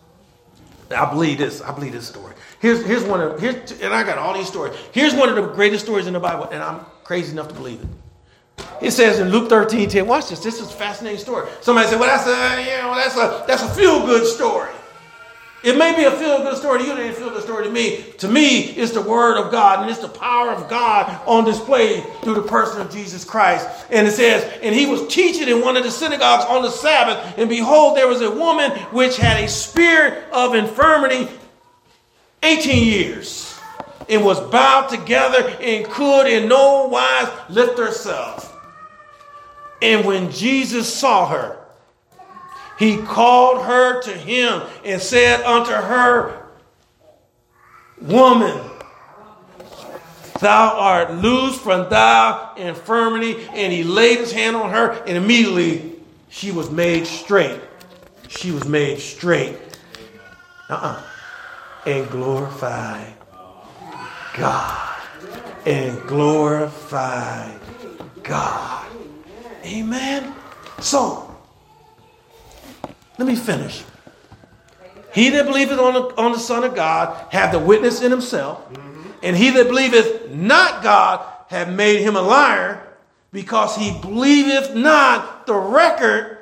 [0.92, 1.62] I believe this.
[1.62, 2.34] I believe this story.
[2.60, 4.78] Here's, here's one of here's and I got all these stories.
[4.92, 7.82] Here's one of the greatest stories in the Bible, and I'm crazy enough to believe
[7.82, 7.88] it.
[8.82, 10.40] It says in Luke 13, 10, watch this.
[10.40, 11.50] This is a fascinating story.
[11.62, 14.72] Somebody said, well, that's a, you know, that's a, that's a feel-good story.
[15.63, 18.04] It may be a feel-good story to you, it ain't a feel-good story to me.
[18.17, 22.02] To me, it's the word of God, and it's the power of God on display
[22.21, 23.65] through the person of Jesus Christ.
[23.89, 27.38] And it says, and he was teaching in one of the synagogues on the Sabbath,
[27.38, 31.30] and behold, there was a woman which had a spirit of infirmity
[32.43, 33.58] 18 years,
[34.10, 38.54] and was bowed together and could in no wise lift herself.
[39.82, 41.62] And when Jesus saw her,
[42.84, 46.48] he called her to him and said unto her,
[48.02, 48.60] Woman,
[50.39, 53.48] thou art loosed from thy infirmity.
[53.54, 55.93] And he laid his hand on her, and immediately
[56.30, 57.62] she was made straight.
[58.28, 59.58] She was made straight.
[60.69, 61.02] Uh-uh.
[61.86, 63.06] And glorify
[64.36, 65.02] God.
[65.65, 67.56] And glorify
[68.24, 68.88] God.
[69.63, 70.34] Amen.
[70.80, 71.23] So,
[73.24, 73.86] let me finish.
[75.14, 78.70] He that believeth on the, on the Son of God have the witness in himself,
[78.74, 79.12] mm-hmm.
[79.24, 82.86] and he that believeth not God have made him a liar,
[83.32, 86.38] because he believeth not the record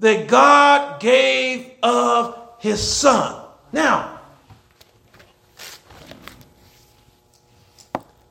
[0.00, 3.42] that God gave of his Son.
[3.72, 4.20] Now,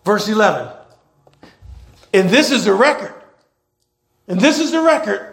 [0.05, 0.71] verse 11.
[2.13, 3.13] And this is the record.
[4.27, 5.26] And this is the record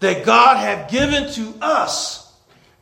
[0.00, 2.32] that God have given to us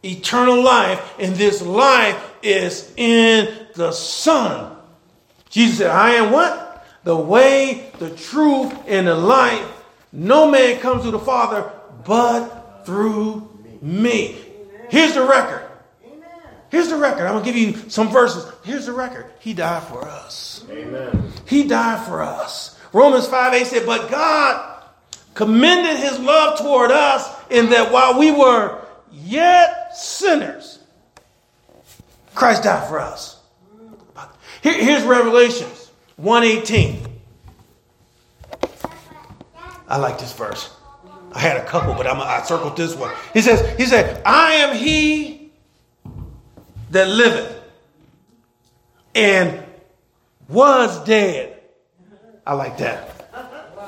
[0.03, 4.77] eternal life, and this life is in the Son.
[5.51, 6.87] Jesus said, I am what?
[7.05, 9.67] The way, the truth, and the life.
[10.13, 11.71] No man comes to the Father
[12.05, 13.49] but through
[13.83, 14.37] me.
[14.89, 15.65] Here's the record.
[16.71, 17.27] Here's the record.
[17.27, 18.51] I'm going to give you some verses.
[18.63, 19.27] Here's the record.
[19.41, 20.65] He died for us.
[20.71, 21.33] Amen.
[21.47, 22.79] He died for us.
[22.93, 24.78] Romans 5 8 said, But God
[25.35, 30.79] commended his love toward us in that while we were yet sinners,
[32.35, 33.41] Christ died for us.
[34.63, 37.07] Here, here's Revelations 118.
[39.89, 40.75] I like this verse.
[41.33, 43.15] I had a couple, but I'm, I circled this one.
[43.33, 45.53] He says, He said, I am he
[46.91, 47.63] that liveth
[49.15, 49.63] and
[50.49, 51.61] was dead.
[52.47, 53.15] I like that.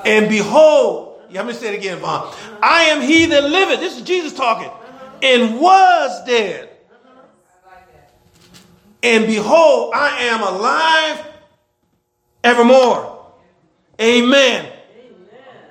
[0.04, 2.34] And behold, let me say it again, Vaughn.
[2.62, 3.80] I am he that liveth.
[3.80, 4.70] This is Jesus talking.
[5.22, 6.68] And was dead.
[9.02, 11.26] And behold, I am alive
[12.44, 13.26] evermore.
[14.00, 14.72] Amen.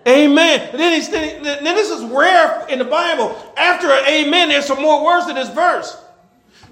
[0.07, 0.69] Amen.
[0.75, 3.35] Then, he's, then this is rare in the Bible.
[3.57, 5.95] After an amen, there's some more words in this verse.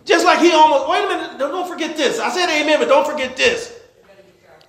[0.06, 2.20] Just like he almost, wait a minute, don't forget this.
[2.20, 3.78] I said amen, but don't forget this.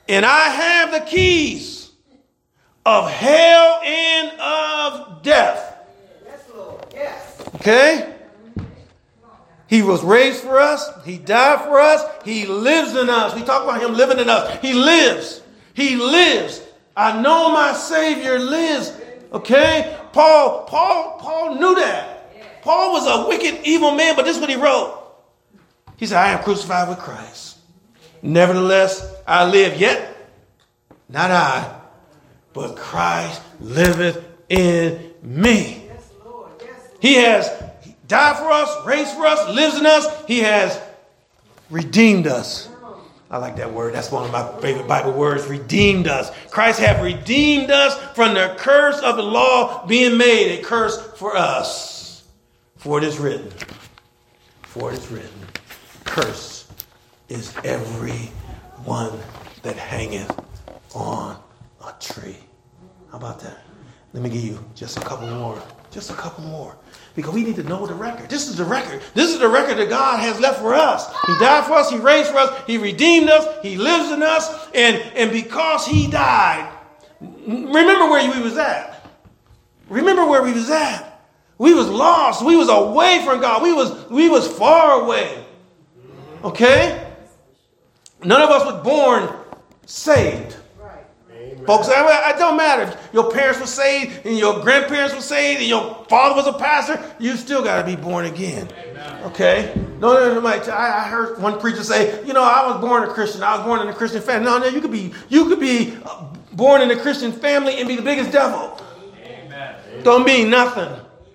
[0.09, 1.78] And I have the keys
[2.85, 5.87] of hell and of death.
[6.25, 6.87] Yes, Lord.
[6.93, 7.49] Yes.
[7.57, 8.15] Okay?
[9.67, 10.89] He was raised for us.
[11.05, 12.03] He died for us.
[12.25, 13.35] He lives in us.
[13.35, 14.61] We talk about him living in us.
[14.63, 15.43] He lives.
[15.75, 16.63] He lives.
[16.97, 18.93] I know my Savior lives.
[19.33, 19.97] Okay?
[20.13, 22.63] Paul, Paul, Paul knew that.
[22.63, 24.95] Paul was a wicked, evil man, but this is what he wrote.
[25.97, 27.59] He said, I am crucified with Christ.
[28.23, 30.17] Nevertheless, I live yet.
[31.09, 31.78] Not I,
[32.53, 35.85] but Christ liveth in me.
[37.01, 37.51] He has
[38.07, 40.25] died for us, raised for us, lives in us.
[40.27, 40.81] He has
[41.71, 42.69] redeemed us.
[43.31, 43.95] I like that word.
[43.95, 45.47] That's one of my favorite Bible words.
[45.47, 46.31] Redeemed us.
[46.51, 51.37] Christ have redeemed us from the curse of the law being made a curse for
[51.37, 52.25] us.
[52.77, 53.51] For it is written.
[54.63, 55.47] For it is written.
[56.05, 56.69] Curse
[57.29, 58.31] is every
[58.85, 59.19] one
[59.63, 60.33] that hangeth
[60.95, 61.37] on
[61.93, 62.37] tree.
[63.11, 63.59] How about that?
[64.13, 65.61] Let me give you just a couple more.
[65.91, 66.77] Just a couple more.
[67.15, 68.29] Because we need to know the record.
[68.29, 69.01] This is the record.
[69.15, 71.07] This is the record that God has left for us.
[71.27, 71.91] He died for us.
[71.91, 72.63] He raised for us.
[72.67, 73.47] He redeemed us.
[73.63, 74.69] He lives in us.
[74.75, 76.71] And, and because he died,
[77.21, 79.07] remember where we was at.
[79.89, 81.23] Remember where we was at.
[81.57, 82.45] We was lost.
[82.45, 83.63] We was away from God.
[83.63, 85.45] We was, we was far away.
[86.45, 87.05] Okay?
[88.23, 89.35] None of us was born
[89.87, 90.57] saved.
[91.69, 92.85] Folks, it don't matter.
[92.85, 96.55] If Your parents were saved, and your grandparents were saved, and your father was a
[96.55, 96.99] pastor.
[97.19, 98.71] You still got to be born again.
[99.25, 99.75] Okay?
[100.01, 100.47] No, no, no.
[100.49, 103.43] I heard one preacher say, "You know, I was born a Christian.
[103.43, 104.69] I was born in a Christian family." No, no.
[104.69, 108.03] You could be, you could be uh, born in a Christian family and be the
[108.03, 108.81] biggest devil.
[109.23, 109.77] Amen.
[110.05, 110.91] Don't mean nothing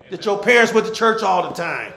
[0.10, 1.94] that your parents went to church all the time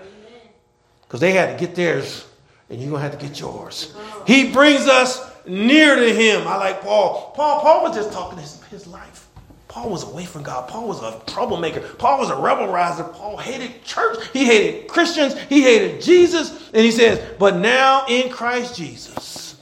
[1.04, 2.26] because they had to get theirs,
[2.68, 3.94] and you're gonna have to get yours.
[4.26, 6.46] He brings us near to him.
[6.46, 7.32] I like Paul.
[7.34, 9.26] Paul, Paul was just talking his, his life.
[9.68, 10.68] Paul was away from God.
[10.68, 11.80] Paul was a troublemaker.
[11.80, 13.04] Paul was a rebel riser.
[13.04, 14.26] Paul hated church.
[14.32, 15.38] He hated Christians.
[15.50, 16.70] He hated Jesus.
[16.72, 19.60] And he says, But now in Christ Jesus,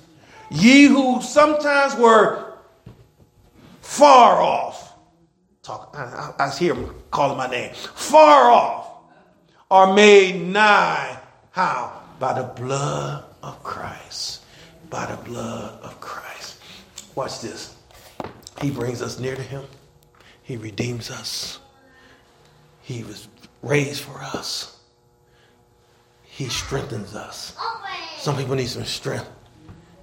[0.50, 2.54] ye who sometimes were
[3.80, 4.94] far off,
[5.64, 8.88] talk, I, I, I hear him calling my name, far off,
[9.68, 11.18] are made nigh.
[11.50, 12.02] How?
[12.20, 14.43] By the blood of Christ.
[14.94, 16.60] By the blood of Christ.
[17.16, 17.74] Watch this.
[18.62, 19.64] He brings us near to him.
[20.44, 21.58] He redeems us.
[22.80, 23.26] He was
[23.60, 24.78] raised for us.
[26.22, 27.56] He strengthens us.
[28.18, 29.28] Some people need some strength.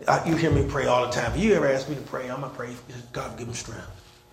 [0.09, 1.31] I, you hear me pray all the time.
[1.31, 2.75] If you ever ask me to pray, I'm gonna pray.
[3.13, 3.87] God give him strength.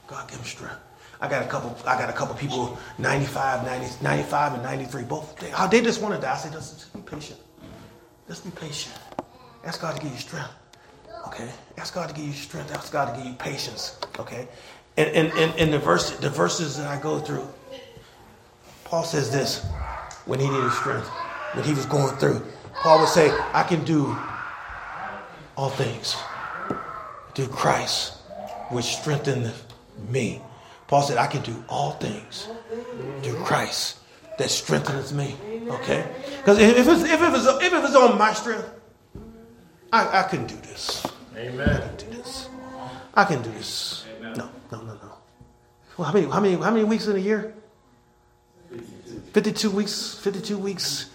[0.09, 0.81] God give him strength.
[1.21, 1.77] I got a couple.
[1.87, 5.05] I got a couple people, 95, 90, 95, and 93.
[5.05, 5.37] Both.
[5.37, 6.35] They, they just want to die.
[6.35, 7.39] I say, just be patient.
[8.27, 8.97] Just be patient.
[9.65, 10.51] Ask God to give you strength.
[11.27, 11.49] Okay.
[11.77, 12.73] Ask God to give you strength.
[12.73, 13.99] Ask God to give you patience.
[14.19, 14.49] Okay.
[14.97, 17.47] And in, in the verse, the verses that I go through,
[18.85, 19.65] Paul says this
[20.25, 21.09] when he needed strength,
[21.55, 22.45] when he was going through.
[22.75, 24.17] Paul would say, I can do
[25.57, 26.17] all things
[27.35, 28.15] through Christ,
[28.71, 29.53] which strengthened
[30.09, 30.41] me.
[30.87, 32.49] Paul said, I can do all things
[33.23, 33.99] through Christ
[34.39, 35.37] that strengthens me.
[35.69, 36.07] Okay?
[36.39, 38.71] Because if, if, it's, if, it was, if it was on my strength,
[39.93, 41.07] I, I couldn't do this.
[41.37, 41.69] Amen.
[41.69, 42.49] I can do this.
[43.15, 44.05] I can do this.
[44.21, 45.13] No, no, no, no.
[45.97, 47.55] Well, how many, how many, how many weeks in a year?
[49.33, 51.11] 52 weeks, 52 weeks,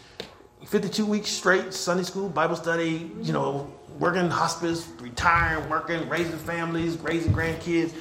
[0.65, 6.97] 52 weeks straight, Sunday school, Bible study, you know, working hospice, retiring, working, raising families,
[6.97, 7.93] raising grandkids.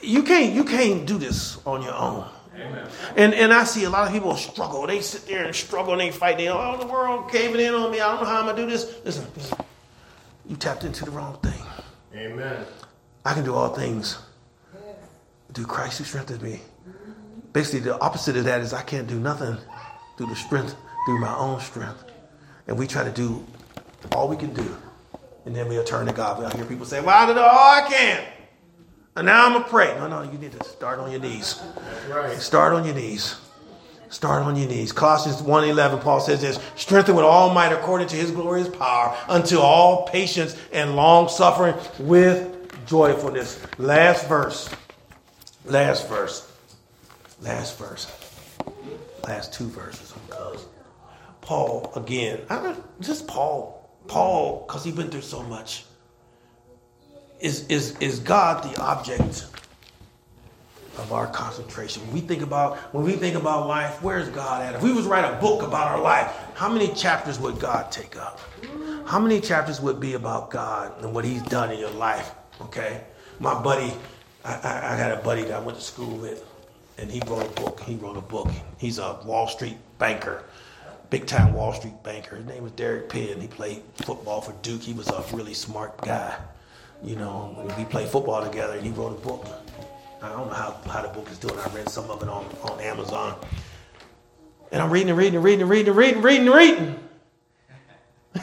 [0.00, 2.28] You can't, you can't do this on your own.
[2.58, 2.88] Amen.
[3.16, 4.86] And and I see a lot of people struggle.
[4.86, 6.38] They sit there and struggle and they fight.
[6.38, 8.00] They oh the world caving in on me.
[8.00, 8.94] I don't know how I'm gonna do this.
[9.04, 9.58] Listen, listen.
[10.46, 11.62] you tapped into the wrong thing.
[12.14, 12.64] Amen.
[13.24, 14.18] I can do all things
[15.52, 16.60] through Christ who strengthens me.
[17.52, 19.56] Basically, the opposite of that is I can't do nothing
[20.16, 20.74] through the strength,
[21.06, 22.04] through my own strength.
[22.66, 23.44] And we try to do
[24.12, 24.76] all we can do.
[25.46, 26.38] And then we'll turn to God.
[26.38, 28.24] We'll hear people say, Well, I did all I can.
[29.16, 29.94] And now I'm going to pray.
[29.96, 31.60] No, no, you need to start on your knees.
[32.08, 32.36] Right.
[32.38, 33.36] Start on your knees.
[34.10, 34.92] Start on your knees.
[34.92, 39.58] Colossians 1.11, Paul says this, strengthen with all might according to his glorious power unto
[39.58, 43.60] all patience and long suffering with joyfulness.
[43.76, 44.70] Last verse.
[45.64, 46.50] Last verse.
[47.42, 48.10] Last verse.
[49.24, 50.12] Last two verses.
[50.26, 50.66] Because
[51.42, 53.74] Paul, again, I don't, just Paul.
[54.06, 55.84] Paul, because he's been through so much.
[57.40, 59.46] Is, is, is God the object
[60.98, 62.02] of our concentration.
[62.06, 64.74] When we think about when we think about life, where's God at?
[64.74, 68.16] If we was write a book about our life, how many chapters would God take
[68.16, 68.40] up?
[69.06, 72.32] How many chapters would be about God and what He's done in your life?
[72.60, 73.02] Okay,
[73.38, 73.92] my buddy,
[74.44, 76.44] I, I, I got a buddy that I went to school with,
[76.98, 77.80] and he wrote a book.
[77.80, 78.48] He wrote a book.
[78.78, 80.42] He's a Wall Street banker,
[81.10, 82.36] big time Wall Street banker.
[82.36, 83.40] His name was Derek Penn.
[83.40, 84.82] He played football for Duke.
[84.82, 86.36] He was a really smart guy.
[87.02, 89.46] You know, we played football together, and he wrote a book.
[90.20, 91.58] I don't know how, how the book is doing.
[91.58, 93.38] I read some of it on, on Amazon.
[94.72, 96.98] And I'm reading and reading and reading and reading and reading and reading and reading.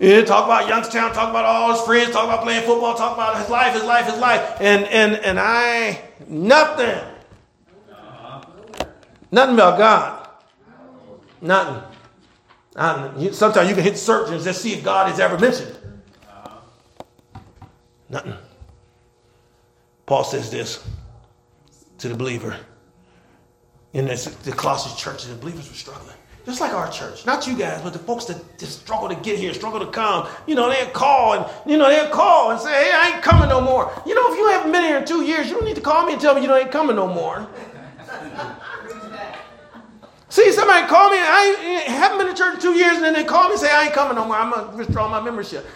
[0.00, 3.38] yeah, talk about Youngstown, talk about all his friends, talk about playing football, talk about
[3.38, 4.60] his life, his life, his life.
[4.60, 7.00] And and and I nothing.
[9.30, 10.28] Nothing about God.
[11.40, 11.82] Nothing.
[12.74, 15.77] I, sometimes you can hit search and just see if God is ever mentioned.
[18.10, 18.34] Nothing.
[20.06, 20.86] Paul says this
[21.98, 22.56] to the believer.
[23.92, 26.14] In this, the Colossians church, the believers were struggling.
[26.46, 27.26] Just like our church.
[27.26, 30.26] Not you guys, but the folks that struggle to get here, struggle to come.
[30.46, 33.50] You know, they'll call and, you know, they'll call and say, hey, I ain't coming
[33.50, 33.92] no more.
[34.06, 36.06] You know, if you haven't been here in two years, you don't need to call
[36.06, 37.46] me and tell me you ain't coming no more.
[40.30, 43.24] See, somebody call me, I haven't been to church in two years, and then they
[43.24, 44.36] call me and say, I ain't coming no more.
[44.36, 45.66] I'm going to withdraw my membership.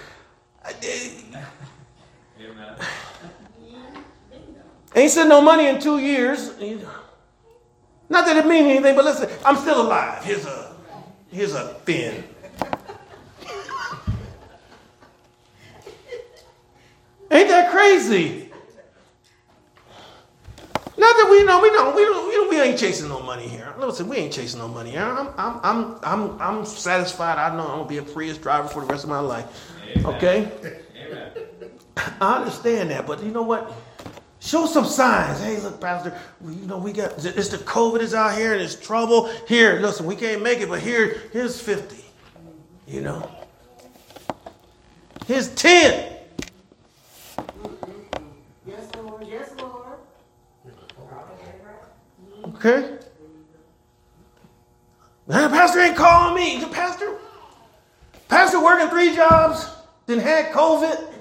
[0.65, 1.11] Eh,
[2.45, 2.77] Amen.
[4.95, 6.51] Ain't sent no money in two years.
[8.09, 10.23] Not that it means anything, but listen, I'm still alive.
[10.25, 10.75] Here's a
[11.31, 12.25] here's a fin.
[17.31, 18.51] Ain't that crazy?
[20.99, 23.49] Not that we know, we know, we don't, we, don't, we ain't chasing no money
[23.49, 23.75] here.
[23.79, 25.03] Listen, we ain't chasing no money here.
[25.03, 27.39] I'm, I'm, I'm, I'm, I'm satisfied.
[27.39, 29.73] I know I'm gonna be a Prius driver for the rest of my life.
[29.97, 30.15] Amen.
[30.15, 30.82] Okay.
[31.97, 33.73] I understand that, but you know what?
[34.41, 35.41] Show some signs.
[35.41, 38.75] Hey, look, Pastor, you know, we got, it's the COVID is out here and it's
[38.75, 39.29] trouble.
[39.47, 41.97] Here, listen, we can't make it, but here, here's 50.
[42.89, 43.31] You know?
[45.27, 46.19] Here's 10.
[48.67, 49.27] Yes, Lord.
[49.29, 49.99] Yes, Lord.
[52.47, 52.99] Okay.
[55.29, 56.59] Man, pastor ain't calling me.
[56.61, 57.17] The pastor,
[58.29, 59.69] pastor working three jobs,
[60.07, 61.12] then had COVID.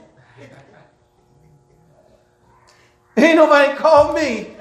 [3.21, 4.55] Ain't nobody called me.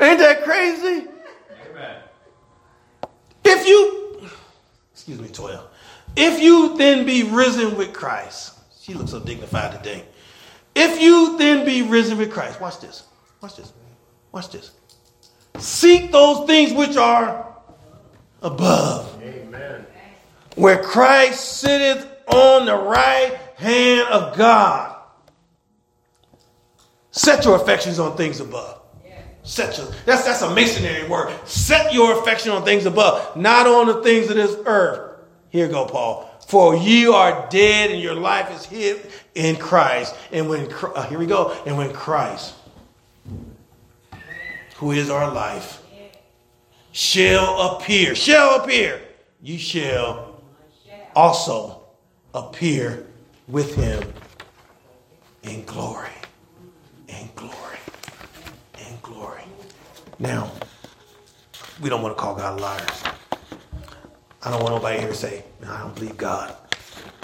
[0.00, 1.06] Ain't that crazy?
[1.70, 2.02] Amen.
[3.44, 4.28] If you,
[4.92, 5.68] excuse me, 12.
[6.16, 10.04] If you then be risen with Christ, she looks so dignified today.
[10.74, 13.04] If you then be risen with Christ, watch this.
[13.40, 13.72] Watch this.
[14.32, 14.72] Watch this.
[15.58, 17.54] Seek those things which are
[18.42, 19.22] above.
[19.22, 19.86] Amen.
[20.56, 24.96] Where Christ sitteth on the right hand of God.
[27.10, 28.80] Set your affections on things above.
[29.42, 31.34] Set your that's that's a masonry word.
[31.46, 35.18] Set your affection on things above, not on the things of this earth.
[35.48, 36.26] Here go, Paul.
[36.46, 40.14] For you are dead, and your life is hid in Christ.
[40.32, 42.54] And when uh, here we go, and when Christ,
[44.76, 45.82] who is our life,
[46.92, 49.00] shall appear, shall appear,
[49.42, 50.42] you shall
[51.14, 51.82] also
[52.34, 53.06] appear
[53.50, 54.02] with him
[55.42, 56.10] in glory.
[57.08, 57.78] In glory.
[58.78, 59.42] In glory.
[60.18, 60.50] Now,
[61.80, 63.02] we don't want to call God liars.
[64.42, 66.54] I don't want nobody here to say, I don't believe God.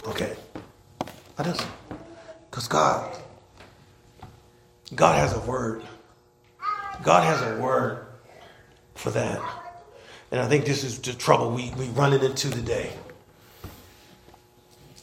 [0.06, 0.36] Okay.
[1.38, 1.66] I just,
[2.50, 3.16] because God,
[4.94, 5.82] God has a word.
[7.02, 8.06] God has a word
[8.94, 9.40] for that.
[10.30, 12.92] And I think this is the trouble we, we run it into today.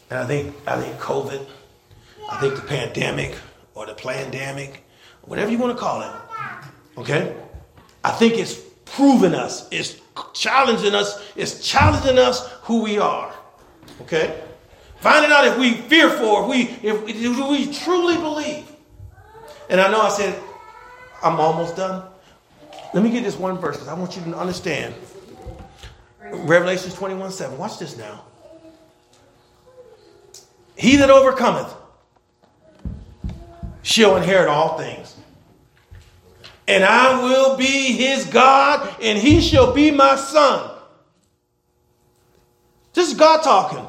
[0.10, 1.46] And I think I think COVID,
[2.30, 3.36] I think the pandemic
[3.76, 4.84] or the pandemic,
[5.24, 6.12] whatever you want to call it,
[6.98, 7.36] okay?
[8.04, 10.00] I think it's proven us, it's
[10.34, 13.34] challenging us, it's challenging us who we are.
[14.02, 14.44] Okay?
[15.00, 18.66] Finding out if we fearful, if we if, if we truly believe.
[19.70, 20.40] And I know I said
[21.24, 22.04] I'm almost done.
[22.94, 24.94] Let me get this one verse because I want you to understand.
[26.22, 27.58] Revelations 21 7.
[27.58, 28.24] Watch this now.
[30.76, 31.74] He that overcometh
[33.82, 35.16] shall inherit all things.
[36.68, 40.72] And I will be his God, and he shall be my son.
[42.94, 43.86] This is God talking.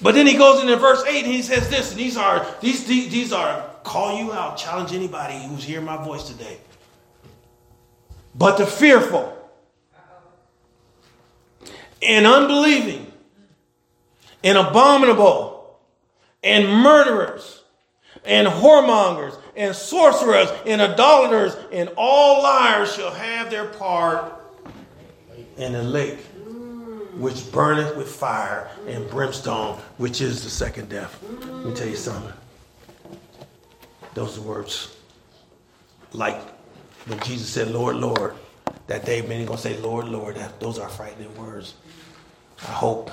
[0.00, 2.86] But then he goes into verse 8 and he says this, and these are these,
[2.86, 6.58] these, these are call you out, challenge anybody who's hearing my voice today.
[8.34, 9.36] But the fearful
[12.00, 13.07] and unbelieving
[14.42, 15.78] and abominable
[16.42, 17.62] and murderers
[18.24, 24.32] and whoremongers and sorcerers and idolaters and all liars shall have their part
[25.56, 26.18] in the lake
[27.18, 31.20] which burneth with fire and brimstone, which is the second death.
[31.40, 32.32] Let me tell you something.
[34.14, 34.96] Those words
[36.12, 36.40] like
[37.06, 38.34] when Jesus said, Lord, Lord,
[38.86, 41.74] that day many gonna say, Lord, Lord, that those are frightening words.
[42.62, 43.10] I hope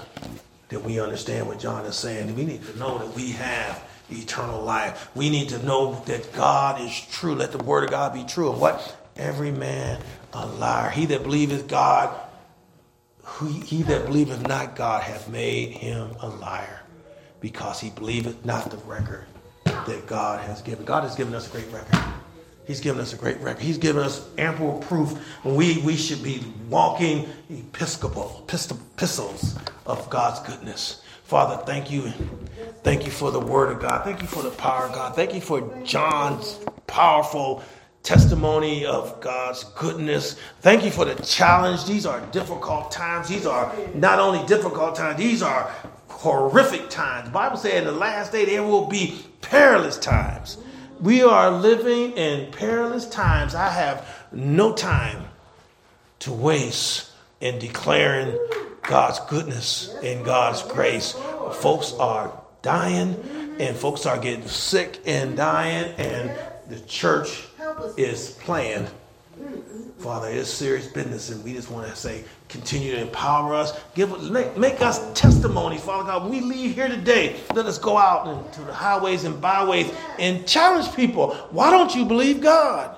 [0.70, 2.36] that we understand what John is saying.
[2.36, 5.10] We need to know that we have eternal life.
[5.16, 7.36] We need to know that God is true.
[7.36, 8.52] Let the word of God be true.
[8.52, 8.98] And what?
[9.16, 10.02] Every man
[10.34, 10.90] a liar.
[10.90, 12.14] He that believeth God,
[13.40, 16.82] he, he that believeth not God hath made him a liar,
[17.40, 19.26] because he believeth not the record
[19.64, 20.86] that God has given.
[20.86, 22.00] God has given us a great record.
[22.66, 23.62] He's given us a great record.
[23.62, 25.18] He's given us ample proof.
[25.44, 31.02] We, we should be walking episcopal epistles of God's goodness.
[31.24, 32.12] Father, thank you.
[32.84, 34.04] Thank you for the word of God.
[34.04, 35.16] Thank you for the power of God.
[35.16, 37.64] Thank you for John's powerful
[38.04, 40.40] testimony of God's goodness.
[40.62, 41.86] Thank you for the challenge.
[41.86, 43.28] These are difficult times.
[43.28, 45.72] These are not only difficult times, these are
[46.08, 47.28] horrific times.
[47.28, 50.58] The Bible said in the last day there will be perilous times.
[51.06, 53.54] We are living in perilous times.
[53.54, 55.26] I have no time
[56.18, 58.36] to waste in declaring
[58.82, 61.12] God's goodness and God's grace.
[61.62, 62.34] Folks are
[62.64, 63.24] dying
[63.60, 66.32] and folks are getting sick and dying, and
[66.70, 67.44] the church
[67.98, 68.88] is playing.
[69.98, 73.80] Father, it's serious business, and we just want to say, continue to empower us.
[73.96, 76.24] Give make, make us testimony, Father God.
[76.24, 80.46] When we leave here today, let us go out into the highways and byways and
[80.46, 81.34] challenge people.
[81.50, 82.98] Why don't you believe God?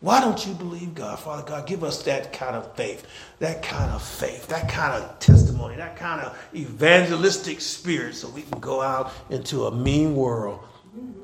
[0.00, 1.18] Why don't you believe God?
[1.18, 3.06] Father God, give us that kind of faith,
[3.38, 8.42] that kind of faith, that kind of testimony, that kind of evangelistic spirit so we
[8.42, 10.60] can go out into a mean world,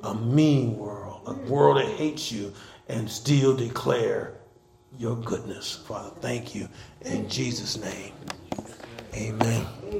[0.02, 2.54] a mean world, a world that hates you
[2.88, 4.39] and still declare
[5.00, 5.82] your goodness.
[5.88, 6.68] Father, thank you.
[7.06, 8.12] In Jesus' name,
[9.14, 9.80] amen.